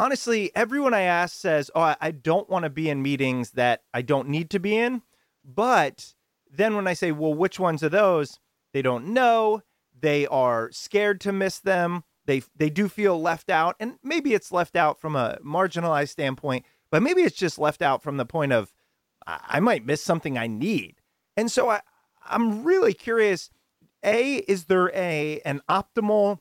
[0.00, 4.00] honestly, everyone I ask says, "Oh, I don't want to be in meetings that I
[4.00, 5.02] don't need to be in."
[5.44, 6.14] But
[6.50, 8.40] then when I say, "Well, which ones are those?"
[8.72, 9.62] They don't know.
[9.98, 12.04] They are scared to miss them.
[12.24, 16.64] They they do feel left out, and maybe it's left out from a marginalized standpoint,
[16.90, 18.74] but maybe it's just left out from the point of
[19.26, 20.96] I might miss something I need.
[21.36, 21.82] And so I
[22.24, 23.50] I'm really curious.
[24.02, 26.38] A, is there a an optimal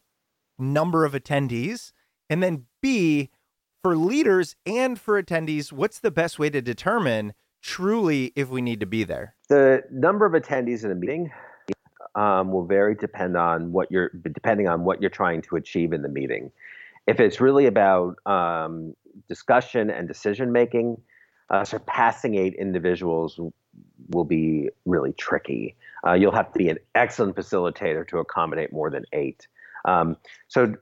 [0.58, 1.92] number of attendees?
[2.30, 3.32] And then B,
[3.82, 8.80] for leaders and for attendees, what's the best way to determine truly if we need
[8.80, 9.36] to be there?
[9.48, 11.32] The number of attendees in a meeting
[12.16, 16.02] um, will vary depend on what you're depending on what you're trying to achieve in
[16.02, 16.52] the meeting.
[17.08, 18.96] If it's really about um,
[19.28, 21.02] discussion and decision making,
[21.50, 23.40] uh, surpassing eight individuals
[24.10, 25.76] will be really tricky.
[26.06, 29.48] Uh, you'll have to be an excellent facilitator to accommodate more than eight.
[29.86, 30.18] Um,
[30.48, 30.76] so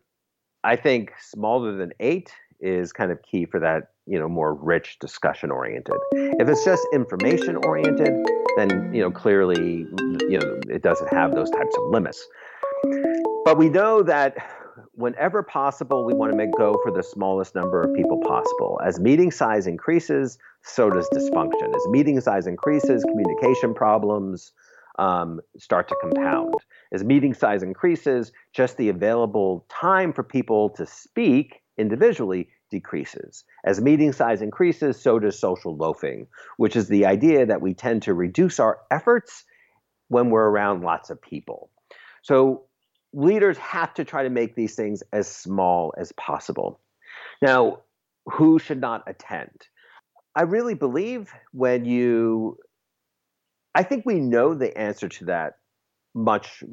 [0.64, 5.00] I think smaller than eight is kind of key for that, you know, more rich
[5.00, 5.98] discussion oriented.
[6.14, 8.14] If it's just information oriented,
[8.56, 9.86] then you know clearly
[10.30, 12.26] you know it doesn't have those types of limits.
[13.46, 14.36] But we know that
[14.94, 18.80] whenever possible, we want to make go for the smallest number of people possible.
[18.84, 21.76] As meeting size increases, so does dysfunction.
[21.76, 24.52] As meeting size increases, communication problems
[25.00, 26.56] um, start to compound.
[26.92, 33.44] As meeting size increases, just the available time for people to speak individually decreases.
[33.66, 38.04] As meeting size increases, so does social loafing, which is the idea that we tend
[38.04, 39.44] to reduce our efforts
[40.10, 41.70] when we're around lots of people.
[42.22, 42.64] So
[43.14, 46.80] leaders have to try to make these things as small as possible.
[47.42, 47.80] Now,
[48.26, 49.68] who should not attend?
[50.36, 52.58] I really believe when you,
[53.74, 55.54] I think we know the answer to that
[56.14, 56.64] much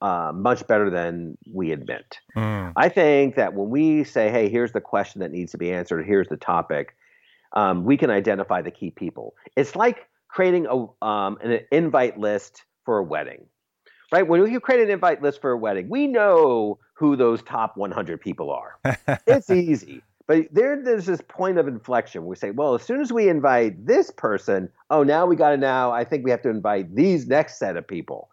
[0.00, 2.18] uh, much better than we admit.
[2.36, 2.72] Mm.
[2.76, 6.06] I think that when we say, hey, here's the question that needs to be answered,
[6.06, 6.96] here's the topic,
[7.52, 9.34] um, we can identify the key people.
[9.56, 13.46] It's like creating a, um, an invite list for a wedding,
[14.12, 14.26] right?
[14.26, 18.20] When you create an invite list for a wedding, we know who those top 100
[18.20, 18.78] people are.
[19.26, 20.02] it's easy.
[20.26, 22.24] But there, there's this point of inflection.
[22.24, 25.56] We say, well, as soon as we invite this person, oh, now we got to
[25.56, 28.28] now, I think we have to invite these next set of people.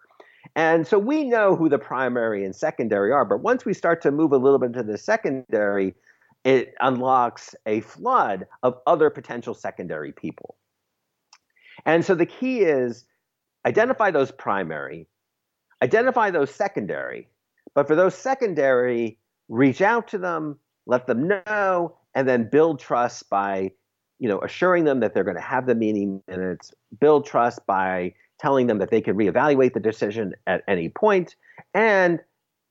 [0.57, 4.11] And so we know who the primary and secondary are, but once we start to
[4.11, 5.93] move a little bit into the secondary,
[6.43, 10.55] it unlocks a flood of other potential secondary people.
[11.85, 13.05] And so the key is
[13.67, 15.07] identify those primary,
[15.83, 17.29] identify those secondary,
[17.75, 23.29] but for those secondary, reach out to them, let them know, and then build trust
[23.29, 23.71] by
[24.17, 28.15] you know assuring them that they're going to have the meeting minutes, build trust by
[28.39, 31.35] telling them that they can reevaluate the decision at any point,
[31.73, 32.19] and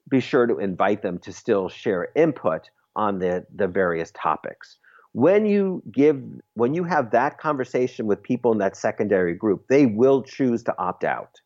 [0.08, 4.78] be sure to invite them to still share input on the, the various topics.
[5.12, 6.22] When you give
[6.54, 10.78] when you have that conversation with people in that secondary group, they will choose to
[10.78, 11.40] opt out.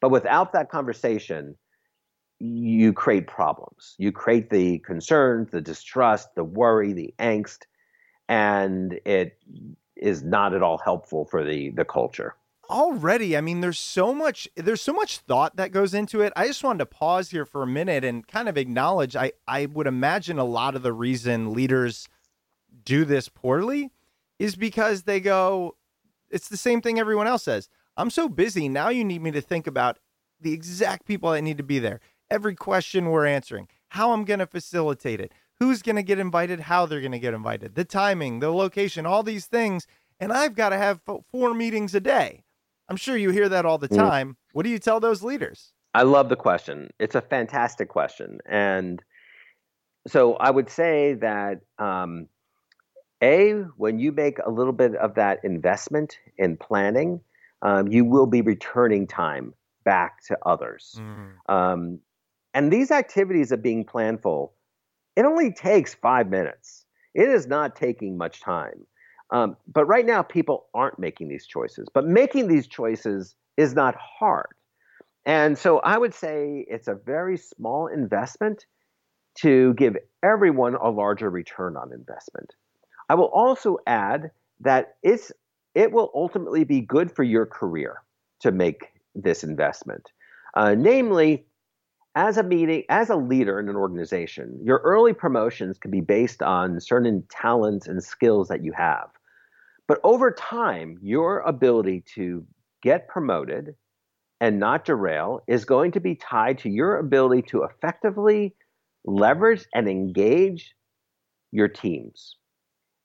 [0.00, 1.56] But without that conversation,
[2.38, 3.94] you create problems.
[3.98, 7.62] You create the concerns, the distrust, the worry, the angst,
[8.28, 9.38] and it
[9.96, 12.36] is not at all helpful for the the culture
[12.70, 16.32] already i mean there's so much there's so much thought that goes into it.
[16.36, 19.66] I just wanted to pause here for a minute and kind of acknowledge i i
[19.66, 22.08] would imagine a lot of the reason leaders
[22.84, 23.90] do this poorly
[24.38, 25.76] is because they go
[26.30, 27.68] it's the same thing everyone else says.
[27.96, 29.98] I'm so busy now you need me to think about
[30.40, 32.00] the exact people that need to be there.
[32.30, 36.58] Every question we're answering how i'm going to facilitate it who's going to get invited
[36.58, 39.86] how they're going to get invited the timing the location all these things.
[40.20, 41.00] And i've got to have
[41.30, 42.43] four meetings a day
[42.88, 43.96] I'm sure you hear that all the mm.
[43.96, 44.30] time.
[44.30, 44.36] Mm.
[44.52, 45.72] What do you tell those leaders?
[45.94, 46.90] I love the question.
[46.98, 48.38] It's a fantastic question.
[48.46, 49.02] And
[50.06, 52.28] so I would say that um,
[53.22, 57.20] A, when you make a little bit of that investment in planning,
[57.62, 59.54] um, you will be returning time
[59.84, 60.96] back to others.
[60.98, 61.52] Mm.
[61.54, 62.00] Um,
[62.52, 64.50] and these activities of being planful,
[65.16, 66.84] it only takes five minutes.
[67.14, 68.86] It is not taking much time.
[69.30, 71.88] Um, but right now, people aren't making these choices.
[71.92, 74.48] But making these choices is not hard.
[75.26, 78.66] And so I would say it's a very small investment
[79.36, 82.52] to give everyone a larger return on investment.
[83.08, 85.32] I will also add that it's
[85.74, 88.02] it will ultimately be good for your career
[88.40, 90.10] to make this investment.
[90.54, 91.46] Uh, namely,
[92.14, 96.42] as a meeting, as a leader in an organization, your early promotions can be based
[96.42, 99.08] on certain talents and skills that you have.
[99.88, 102.46] But over time, your ability to
[102.82, 103.74] get promoted
[104.40, 108.54] and not derail is going to be tied to your ability to effectively
[109.04, 110.74] leverage and engage
[111.50, 112.36] your teams.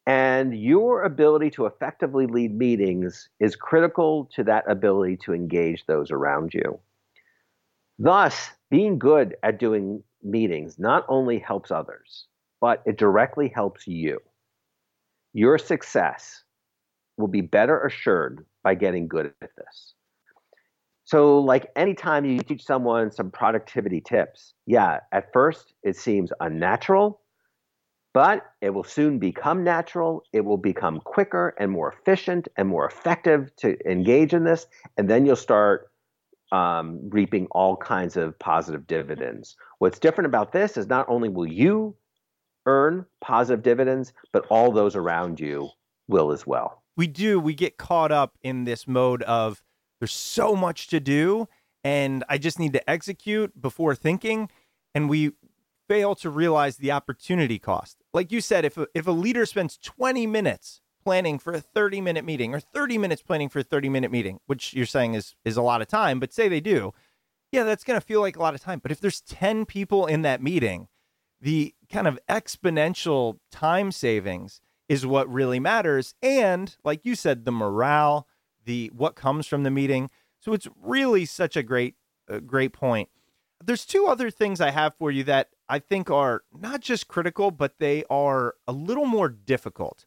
[0.05, 6.09] And your ability to effectively lead meetings is critical to that ability to engage those
[6.09, 6.79] around you.
[8.01, 12.27] Thus, being good at doing meetings not only helps others,
[12.61, 14.19] but it directly helps you.
[15.33, 16.43] Your success
[17.17, 19.93] will be better assured by getting good at this.
[21.03, 27.19] So, like anytime you teach someone some productivity tips, yeah, at first it seems unnatural,
[28.13, 30.23] but it will soon become natural.
[30.31, 34.67] It will become quicker and more efficient and more effective to engage in this.
[34.97, 35.89] And then you'll start
[36.51, 39.55] um, reaping all kinds of positive dividends.
[39.79, 41.95] What's different about this is not only will you
[42.65, 45.69] earn positive dividends, but all those around you
[46.07, 46.83] will as well.
[46.97, 47.39] We do.
[47.39, 49.63] We get caught up in this mode of
[49.99, 51.47] there's so much to do
[51.83, 54.49] and I just need to execute before thinking.
[54.93, 55.31] And we
[55.87, 57.97] fail to realize the opportunity cost.
[58.13, 62.01] Like you said, if a, if a leader spends 20 minutes planning for a 30
[62.01, 65.35] minute meeting or 30 minutes planning for a 30 minute meeting, which you're saying is
[65.45, 66.93] is a lot of time, but say they do,
[67.51, 68.79] yeah, that's going to feel like a lot of time.
[68.79, 70.87] But if there's 10 people in that meeting,
[71.41, 77.51] the kind of exponential time savings is what really matters and like you said the
[77.51, 78.27] morale,
[78.65, 80.09] the what comes from the meeting.
[80.39, 81.95] So it's really such a great
[82.27, 83.09] a great point.
[83.63, 87.51] There's two other things I have for you that I think are not just critical,
[87.51, 90.05] but they are a little more difficult.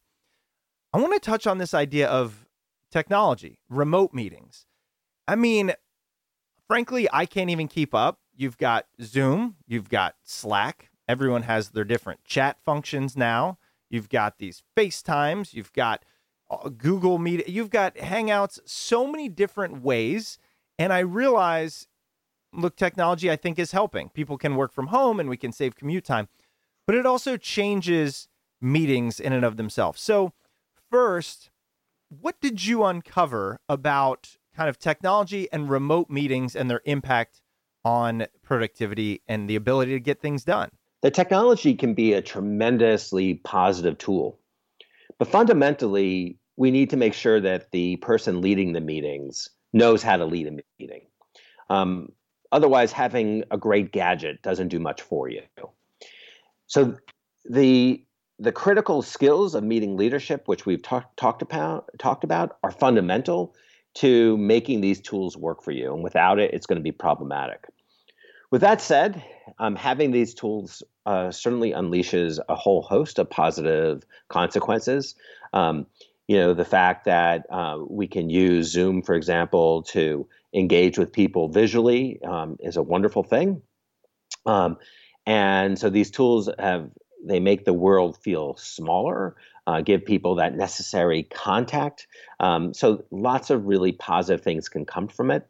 [0.93, 2.45] I want to touch on this idea of
[2.91, 4.67] technology, remote meetings.
[5.27, 5.73] I mean,
[6.67, 8.19] frankly, I can't even keep up.
[8.35, 13.57] You've got Zoom, you've got Slack, everyone has their different chat functions now.
[13.89, 16.03] You've got these FaceTimes, you've got
[16.49, 20.37] uh, Google Meet, you've got Hangouts, so many different ways.
[20.79, 21.87] And I realize
[22.53, 24.09] look, technology I think is helping.
[24.09, 26.27] People can work from home and we can save commute time,
[26.85, 28.27] but it also changes
[28.61, 30.01] meetings in and of themselves.
[30.01, 30.33] So,
[30.93, 31.49] first,
[32.09, 37.41] what did you uncover about kind of technology and remote meetings and their impact
[37.83, 40.69] on productivity and the ability to get things done?
[41.01, 44.39] The technology can be a tremendously positive tool.
[45.17, 50.17] But fundamentally, we need to make sure that the person leading the meetings knows how
[50.17, 51.07] to lead a meeting.
[51.69, 52.09] Um,
[52.53, 55.41] Otherwise, having a great gadget doesn't do much for you.
[56.67, 56.95] So
[57.45, 58.05] the
[58.39, 63.55] the critical skills of meeting leadership, which we've talk, talked about talked about, are fundamental
[63.95, 65.93] to making these tools work for you.
[65.93, 67.67] And without it, it's going to be problematic.
[68.51, 69.23] With that said,
[69.59, 75.15] um, having these tools uh, certainly unleashes a whole host of positive consequences.
[75.53, 75.87] Um,
[76.27, 81.11] you know, the fact that uh, we can use Zoom, for example, to engage with
[81.11, 83.61] people visually um, is a wonderful thing.
[84.45, 84.77] Um,
[85.25, 86.89] and so these tools have
[87.23, 92.07] they make the world feel smaller, uh, give people that necessary contact.
[92.39, 95.47] Um, so lots of really positive things can come from it.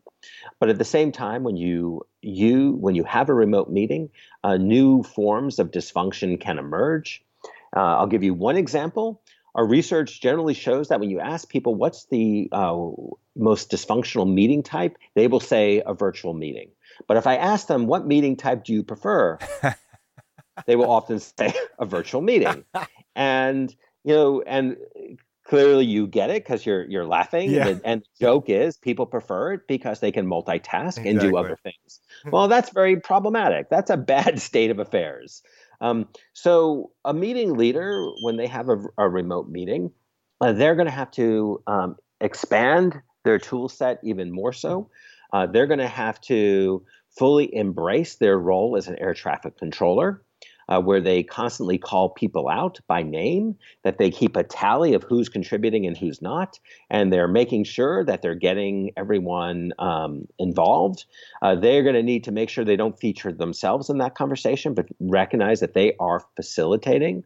[0.59, 4.09] But at the same time, when you you when you have a remote meeting,
[4.43, 7.23] uh, new forms of dysfunction can emerge.
[7.75, 9.21] Uh, I'll give you one example
[9.55, 12.75] our research generally shows that when you ask people what's the uh,
[13.35, 16.69] most dysfunctional meeting type, they will say a virtual meeting.
[17.07, 19.37] But if I ask them, what meeting type do you prefer?
[20.65, 22.63] they will often say a virtual meeting.
[23.15, 24.77] and, you know, and
[25.45, 27.67] clearly you get it because you're you're laughing yeah.
[27.67, 31.09] and, and, the joke is people prefer it because they can multitask exactly.
[31.09, 31.99] and do other things
[32.31, 35.43] well that's very problematic that's a bad state of affairs
[35.83, 39.91] um, so a meeting leader, when they have a, a remote meeting,
[40.39, 44.89] uh, they're going to have to um, expand their tool set even more so.
[45.33, 46.85] Uh, they're going to have to
[47.17, 50.23] fully embrace their role as an air traffic controller
[50.69, 55.03] uh, where they constantly call people out by name, that they keep a tally of
[55.03, 56.59] who's contributing and who's not,
[56.89, 61.05] and they're making sure that they're getting everyone um, involved.
[61.41, 64.73] Uh, they're going to need to make sure they don't feature themselves in that conversation,
[64.73, 67.23] but recognize that they are facilitating.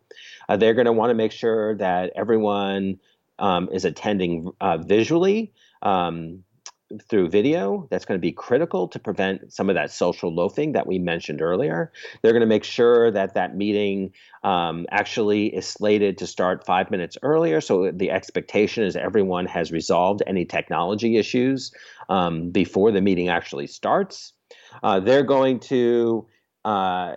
[0.50, 3.00] Uh, they're going to want to make sure that everyone
[3.40, 5.52] um, is attending uh, visually.
[5.82, 6.44] Um,
[7.10, 10.88] through video that's going to be critical to prevent some of that social loafing that
[10.88, 11.92] we mentioned earlier.
[12.22, 14.14] They're going to make sure that that meeting
[14.44, 17.60] um, actually is slated to start five minutes earlier.
[17.60, 21.74] So the expectation is everyone has resolved any technology issues
[22.10, 24.34] um, before the meeting actually starts.
[24.82, 26.28] Uh, they're going to
[26.64, 27.16] uh,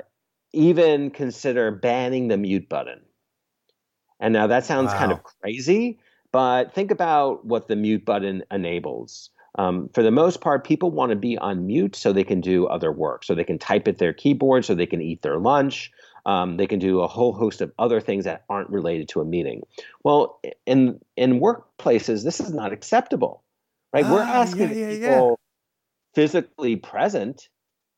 [0.52, 3.02] even consider banning the mute button.
[4.18, 4.98] And now that sounds wow.
[4.98, 5.98] kind of crazy,
[6.32, 9.30] but think about what the mute button enables.
[9.58, 12.66] Um, for the most part, people want to be on mute so they can do
[12.66, 13.24] other work.
[13.24, 15.90] So they can type at their keyboard, so they can eat their lunch.
[16.26, 19.24] Um, they can do a whole host of other things that aren't related to a
[19.24, 19.62] meeting.
[20.04, 23.42] Well, in in workplaces, this is not acceptable,
[23.92, 24.04] right?
[24.04, 26.14] Ah, We're asking yeah, yeah, people yeah.
[26.14, 27.48] physically present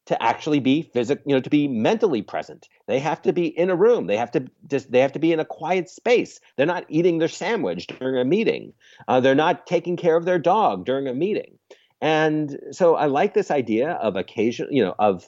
[0.07, 2.69] to actually be physical, you know, to be mentally present.
[2.89, 4.07] They have to be in a room.
[4.07, 6.41] They have to just they have to be in a quiet space.
[6.57, 8.73] They're not eating their sandwich during a meeting.
[9.07, 11.59] Uh, they're not taking care of their dog during a meeting.
[12.01, 15.25] And so I like this idea of occasion, you know, of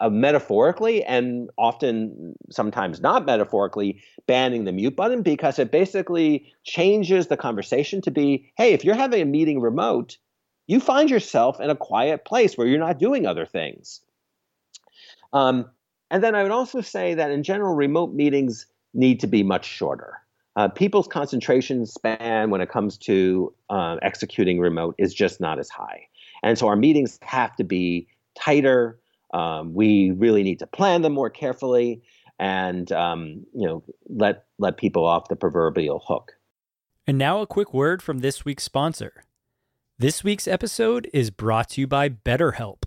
[0.00, 7.26] uh, metaphorically and often sometimes not metaphorically banning the mute button because it basically changes
[7.26, 10.16] the conversation to be hey if you're having a meeting remote
[10.70, 14.00] you find yourself in a quiet place where you're not doing other things
[15.32, 15.68] um,
[16.10, 19.64] and then i would also say that in general remote meetings need to be much
[19.64, 20.14] shorter
[20.56, 25.70] uh, people's concentration span when it comes to uh, executing remote is just not as
[25.70, 26.06] high
[26.42, 28.98] and so our meetings have to be tighter
[29.32, 32.02] um, we really need to plan them more carefully
[32.40, 36.32] and um, you know let let people off the proverbial hook.
[37.06, 39.24] And now a quick word from this week's sponsor.
[40.00, 42.84] This week's episode is brought to you by BetterHelp.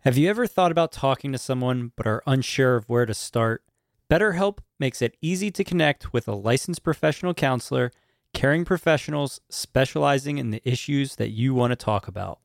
[0.00, 3.64] Have you ever thought about talking to someone but are unsure of where to start?
[4.10, 7.90] BetterHelp makes it easy to connect with a licensed professional counselor,
[8.34, 12.40] caring professionals specializing in the issues that you want to talk about.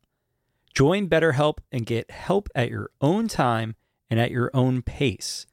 [0.74, 3.76] Join BetterHelp and get help at your own time
[4.10, 5.46] and at your own pace.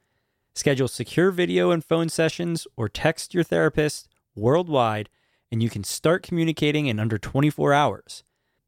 [0.55, 5.09] Schedule secure video and phone sessions or text your therapist worldwide,
[5.51, 8.23] and you can start communicating in under 24 hours.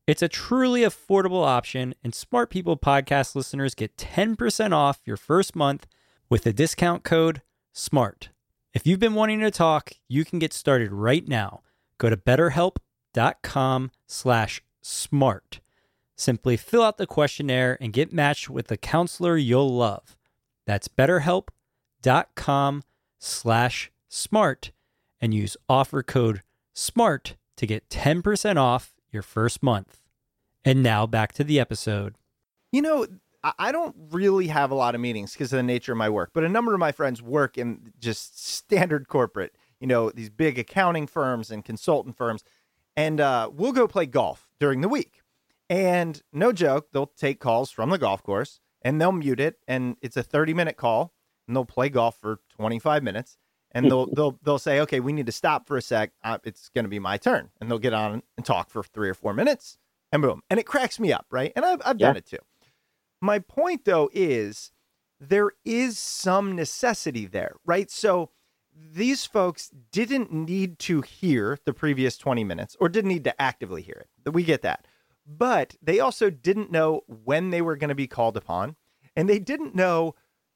[0.07, 5.57] It's a truly affordable option, and Smart People podcast listeners get 10% off your first
[5.57, 5.87] month
[6.29, 7.41] with the discount code
[7.73, 8.29] SMART.
[8.75, 11.63] If you've been wanting to talk, you can get started right now.
[11.97, 15.61] Go to betterhelp.com slash smart.
[16.17, 20.19] Simply fill out the questionnaire and get matched with a counselor you'll love.
[20.67, 22.83] That's betterhelp.com
[23.19, 24.71] slash smart
[25.19, 26.43] and use offer code
[26.75, 30.01] SMART to get 10% off your first month.
[30.65, 32.17] And now back to the episode.
[32.73, 33.07] You know,
[33.59, 36.31] I don't really have a lot of meetings because of the nature of my work,
[36.33, 40.59] but a number of my friends work in just standard corporate, you know, these big
[40.59, 42.43] accounting firms and consultant firms.
[42.97, 45.21] And uh, we'll go play golf during the week.
[45.69, 49.59] And no joke, they'll take calls from the golf course and they'll mute it.
[49.69, 51.13] And it's a 30 minute call
[51.47, 53.37] and they'll play golf for 25 minutes.
[53.75, 56.13] And they'll they'll they'll say, okay, we need to stop for a sec.
[56.23, 59.09] Uh, it's going to be my turn, and they'll get on and talk for three
[59.09, 59.79] or four minutes,
[60.13, 61.53] and boom, and it cracks me up, right?
[61.57, 62.09] And I've I've yeah.
[62.09, 62.39] done it too.
[63.21, 64.71] My point though is
[65.19, 67.91] there is some necessity there, right?
[67.91, 68.31] So
[68.77, 73.83] these folks didn't need to hear the previous 20 minutes or didn't need to actively
[73.83, 74.31] hear it.
[74.31, 74.87] We get that
[75.27, 78.77] but they also didn't know when they were going to be called upon,
[79.17, 80.15] and they didn't know,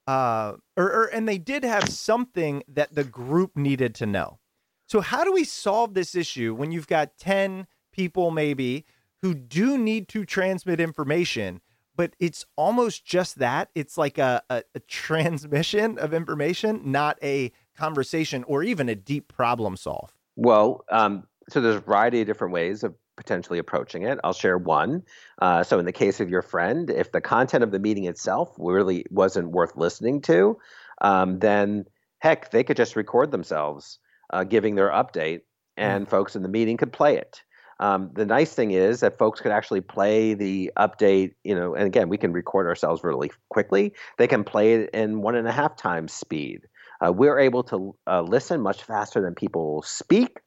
[0.08, 4.38] uh, or, or and they did have something that the group needed to know.
[4.86, 8.86] So how do we solve this issue when you've got ten people maybe
[9.20, 11.60] who do need to transmit information,
[11.94, 13.68] but it's almost just that.
[13.74, 19.28] It's like a, a, a, transmission of information, not a conversation or even a deep
[19.28, 20.12] problem solve.
[20.36, 24.18] Well, um, so there's a variety of different ways of potentially approaching it.
[24.24, 25.02] I'll share one.
[25.42, 28.54] Uh, so, in the case of your friend, if the content of the meeting itself
[28.56, 30.56] really wasn't worth listening to,
[31.02, 31.84] um, then
[32.20, 33.98] heck, they could just record themselves
[34.32, 35.40] uh, giving their update,
[35.76, 36.10] and mm.
[36.10, 37.42] folks in the meeting could play it.
[37.80, 41.86] Um, the nice thing is that folks could actually play the update, you know, and
[41.86, 43.92] again, we can record ourselves really quickly.
[44.16, 46.62] They can play it in one and a half times speed.
[47.04, 50.40] Uh, we're able to uh, listen much faster than people speak.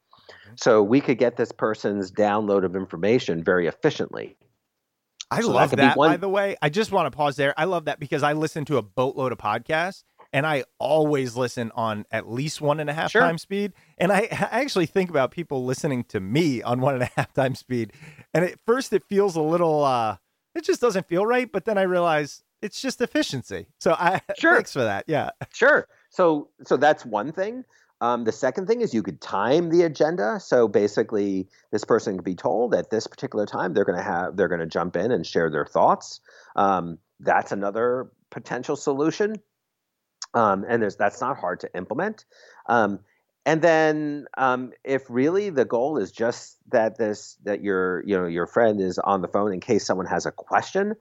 [0.56, 4.38] So we could get this person's download of information very efficiently.
[5.32, 6.58] I so love that, that by the way.
[6.62, 7.54] I just want to pause there.
[7.58, 11.72] I love that because I listen to a boatload of podcasts and I always listen
[11.76, 13.22] on at least one and a half sure.
[13.22, 13.74] times speed.
[13.98, 17.34] And I, I, actually think about people listening to me on one and a half
[17.34, 17.94] times speed.
[18.34, 20.18] And at first it feels a little uh
[20.54, 23.68] it just doesn't feel right, but then I realize it's just efficiency.
[23.80, 24.56] So I sure.
[24.56, 25.06] thanks for that.
[25.08, 25.32] Yeah.
[25.54, 25.88] Sure.
[26.10, 27.64] So so that's one thing.
[28.02, 30.40] Um, the second thing is you could time the agenda.
[30.40, 34.36] So basically, this person could be told at this particular time they're going to have
[34.36, 36.20] they're going to jump in and share their thoughts.
[36.56, 39.36] Um, that's another potential solution,
[40.34, 42.26] um, and there's that's not hard to implement.
[42.66, 43.00] Um,
[43.46, 48.26] and then, um, if really the goal is just that this that your you know
[48.26, 50.96] your friend is on the phone in case someone has a question,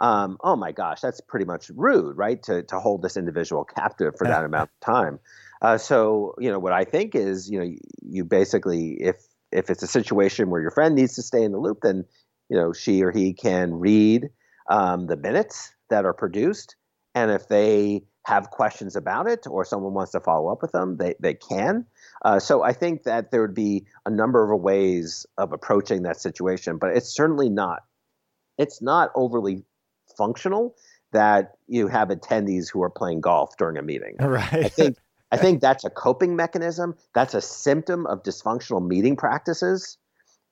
[0.00, 2.42] um, oh my gosh, that's pretty much rude, right?
[2.44, 5.18] To to hold this individual captive for that amount of time.
[5.62, 9.16] Uh, so you know what I think is you know you basically if
[9.52, 12.04] if it's a situation where your friend needs to stay in the loop, then
[12.48, 14.28] you know she or he can read
[14.68, 16.76] um, the minutes that are produced,
[17.14, 20.96] and if they have questions about it or someone wants to follow up with them,
[20.96, 21.86] they they can.
[22.24, 26.20] Uh, so I think that there would be a number of ways of approaching that
[26.20, 27.82] situation, but it's certainly not
[28.58, 29.64] it's not overly
[30.16, 30.74] functional
[31.12, 34.16] that you have attendees who are playing golf during a meeting.
[34.20, 34.52] Right.
[34.52, 34.96] I think
[35.32, 36.94] I think that's a coping mechanism.
[37.14, 39.98] That's a symptom of dysfunctional meeting practices.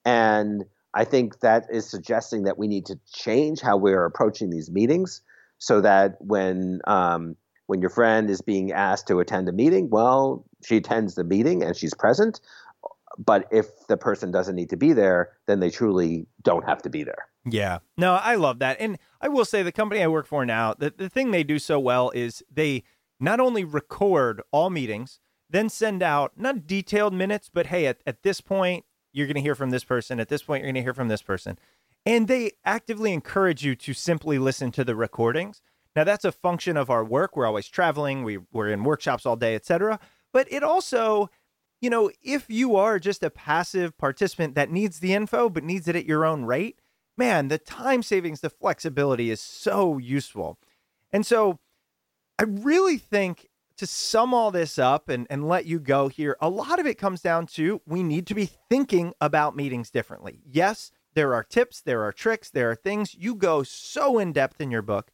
[0.05, 0.65] And
[0.95, 5.23] I think that is suggesting that we need to change how we're approaching these meetings
[5.59, 10.45] so that when um, when your friend is being asked to attend a meeting, well,
[10.65, 12.41] she attends the meeting and she's present.
[13.17, 16.91] But if the person doesn't need to be there, then they truly don't have to
[16.91, 17.29] be there.
[17.45, 17.79] Yeah.
[17.97, 18.79] No, I love that.
[18.81, 21.59] And I will say the company I work for now, the, the thing they do
[21.59, 22.83] so well is they
[23.21, 28.23] not only record all meetings, then send out not detailed minutes, but hey, at, at
[28.23, 30.19] this point, you're going to hear from this person.
[30.19, 31.59] At this point, you're going to hear from this person.
[32.05, 35.63] And they actively encourage you to simply listen to the recordings.
[35.97, 37.37] Now, that's a function of our work.
[37.37, 40.01] We're always traveling, we, we're in workshops all day, etc.
[40.33, 41.31] But it also,
[41.81, 45.87] you know, if you are just a passive participant that needs the info, but needs
[45.87, 46.81] it at your own rate,
[47.17, 50.59] man, the time savings, the flexibility is so useful.
[51.13, 51.61] And so
[52.39, 56.49] I really think to sum all this up and, and let you go here, a
[56.49, 60.41] lot of it comes down to we need to be thinking about meetings differently.
[60.45, 63.15] Yes, there are tips, there are tricks, there are things.
[63.15, 65.11] You go so in depth in your book,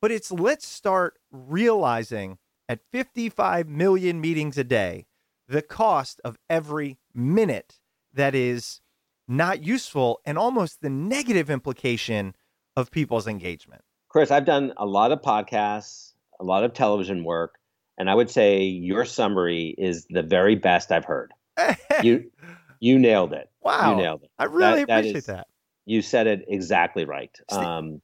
[0.00, 2.38] but it's let's start realizing
[2.68, 5.06] at 55 million meetings a day,
[5.48, 7.78] the cost of every minute
[8.12, 8.80] that is
[9.26, 12.34] not useful and almost the negative implication
[12.76, 13.82] of people's engagement.
[14.08, 16.07] Chris, I've done a lot of podcasts,
[16.40, 17.56] a lot of television work,
[17.98, 21.32] and I would say your summary is the very best I've heard.
[22.02, 22.30] you
[22.80, 23.50] you nailed it.
[23.62, 23.90] Wow.
[23.92, 24.30] You nailed it.
[24.38, 25.46] I really That- that appreciate is- that.
[25.86, 27.34] You said it exactly right.
[27.50, 28.02] Um,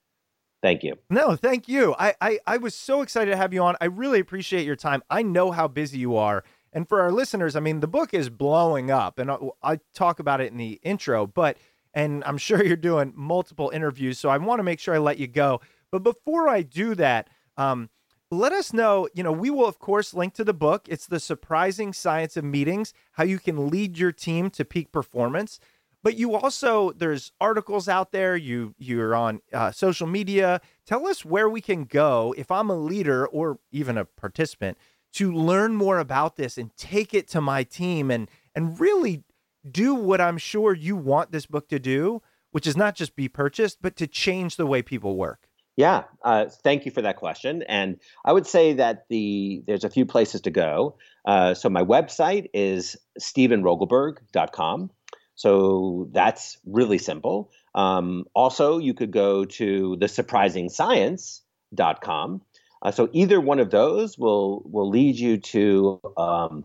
[0.62, 0.94] thank you.
[1.10, 1.94] No, thank you.
[1.98, 3.76] I, I I was so excited to have you on.
[3.78, 5.02] I really appreciate your time.
[5.10, 6.44] I know how busy you are.
[6.72, 10.18] And for our listeners, I mean, the book is blowing up, and I, I talk
[10.18, 11.58] about it in the intro, but
[11.92, 15.18] and I'm sure you're doing multiple interviews, so I want to make sure I let
[15.18, 15.60] you go.
[15.92, 17.28] But before I do that,
[17.58, 17.90] um,
[18.30, 19.08] let us know.
[19.14, 20.86] You know, we will of course link to the book.
[20.88, 25.58] It's the surprising science of meetings: how you can lead your team to peak performance.
[26.02, 28.36] But you also there's articles out there.
[28.36, 30.60] You you're on uh, social media.
[30.86, 34.76] Tell us where we can go if I'm a leader or even a participant
[35.14, 39.24] to learn more about this and take it to my team and and really
[39.68, 42.20] do what I'm sure you want this book to do,
[42.50, 45.48] which is not just be purchased, but to change the way people work.
[45.76, 47.64] Yeah, uh, thank you for that question.
[47.68, 50.96] And I would say that the there's a few places to go.
[51.24, 54.90] Uh, so my website is stevenrogelberg.com.
[55.34, 57.50] So that's really simple.
[57.74, 62.42] Um, also, you could go to thesurprisingscience.com.
[62.82, 66.64] Uh, so either one of those will will lead you to um,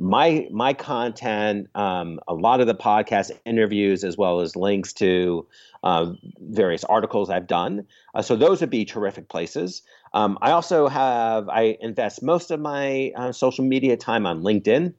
[0.00, 5.46] my my content, um, a lot of the podcast interviews, as well as links to
[5.84, 7.86] uh, various articles I've done.
[8.14, 9.82] Uh, so those would be terrific places.
[10.14, 14.94] Um, I also have I invest most of my uh, social media time on LinkedIn.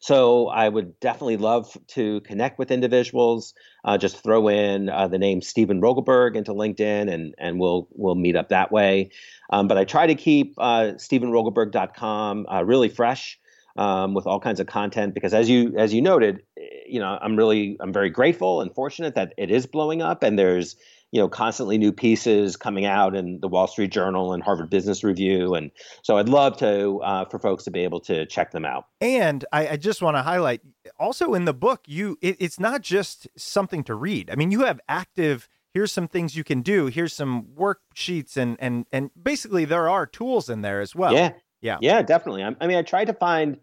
[0.00, 3.52] So I would definitely love to connect with individuals.
[3.84, 8.14] Uh, just throw in uh, the name Steven Rogelberg into LinkedIn, and and we'll we'll
[8.14, 9.10] meet up that way.
[9.50, 13.38] Um, but I try to keep uh, StevenRogelberg.com uh, really fresh
[13.76, 16.42] um, with all kinds of content because, as you as you noted,
[16.86, 20.38] you know I'm really I'm very grateful and fortunate that it is blowing up, and
[20.38, 20.76] there's
[21.12, 25.04] you know constantly new pieces coming out in the Wall Street Journal and Harvard Business
[25.04, 25.70] Review, and
[26.02, 28.86] so I'd love to uh, for folks to be able to check them out.
[29.00, 30.62] And I, I just want to highlight
[30.98, 34.30] also in the book, you it, it's not just something to read.
[34.30, 35.48] I mean, you have active.
[35.74, 36.86] Here's some things you can do.
[36.86, 41.14] Here's some worksheets, and and and basically there are tools in there as well.
[41.14, 41.32] yeah,
[41.62, 41.78] Yeah.
[41.80, 42.42] yeah, definitely.
[42.42, 43.58] I, I mean, I tried to find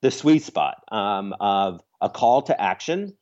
[0.00, 3.16] the sweet spot um, of a call to action,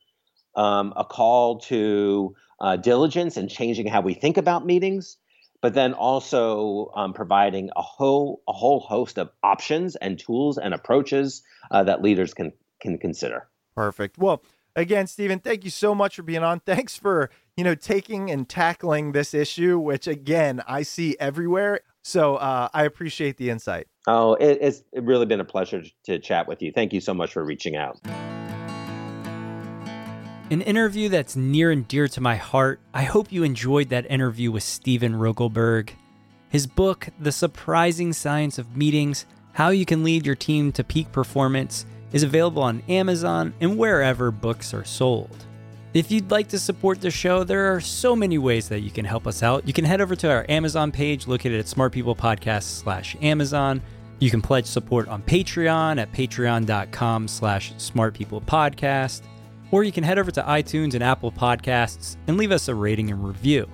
[0.55, 5.17] um, a call to uh, diligence and changing how we think about meetings,
[5.61, 10.73] but then also um, providing a whole a whole host of options and tools and
[10.73, 13.49] approaches uh, that leaders can can consider.
[13.75, 14.17] Perfect.
[14.17, 14.43] Well,
[14.75, 16.59] again, Steven, thank you so much for being on.
[16.65, 21.81] Thanks for, you know, taking and tackling this issue, which again, I see everywhere.
[22.03, 23.87] So uh, I appreciate the insight.
[24.07, 26.71] Oh, it, it's really been a pleasure to chat with you.
[26.71, 27.99] Thank you so much for reaching out.
[30.49, 32.79] An interview that's near and dear to my heart.
[32.93, 35.89] I hope you enjoyed that interview with Steven Rogelberg.
[36.47, 41.11] His book, The Surprising Science of Meetings How You Can Lead Your Team to Peak
[41.11, 45.45] Performance, is available on Amazon and wherever books are sold.
[45.93, 49.03] If you'd like to support the show, there are so many ways that you can
[49.03, 49.67] help us out.
[49.67, 53.81] You can head over to our Amazon page located at smartpeoplepodcast slash Amazon.
[54.19, 59.21] You can pledge support on Patreon at patreon.com slash smartpeoplepodcast.
[59.71, 63.11] Or you can head over to iTunes and Apple Podcasts and leave us a rating
[63.11, 63.69] and review.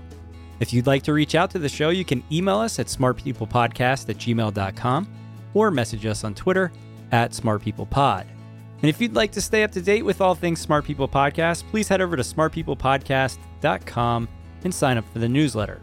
[0.59, 4.09] If you'd like to reach out to the show, you can email us at smartpeoplepodcast
[4.09, 5.07] at gmail.com
[5.53, 6.71] or message us on Twitter
[7.11, 8.25] at smartpeoplepod.
[8.83, 11.63] And if you'd like to stay up to date with all things Smart People Podcast,
[11.69, 14.27] please head over to smartpeoplepodcast.com
[14.65, 15.79] and sign up for the newsletter.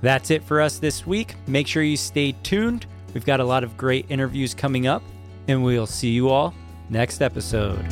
[0.00, 1.34] That's it for us this week.
[1.48, 2.86] Make sure you stay tuned.
[3.16, 5.02] We've got a lot of great interviews coming up,
[5.48, 6.52] and we'll see you all
[6.90, 7.82] next episode.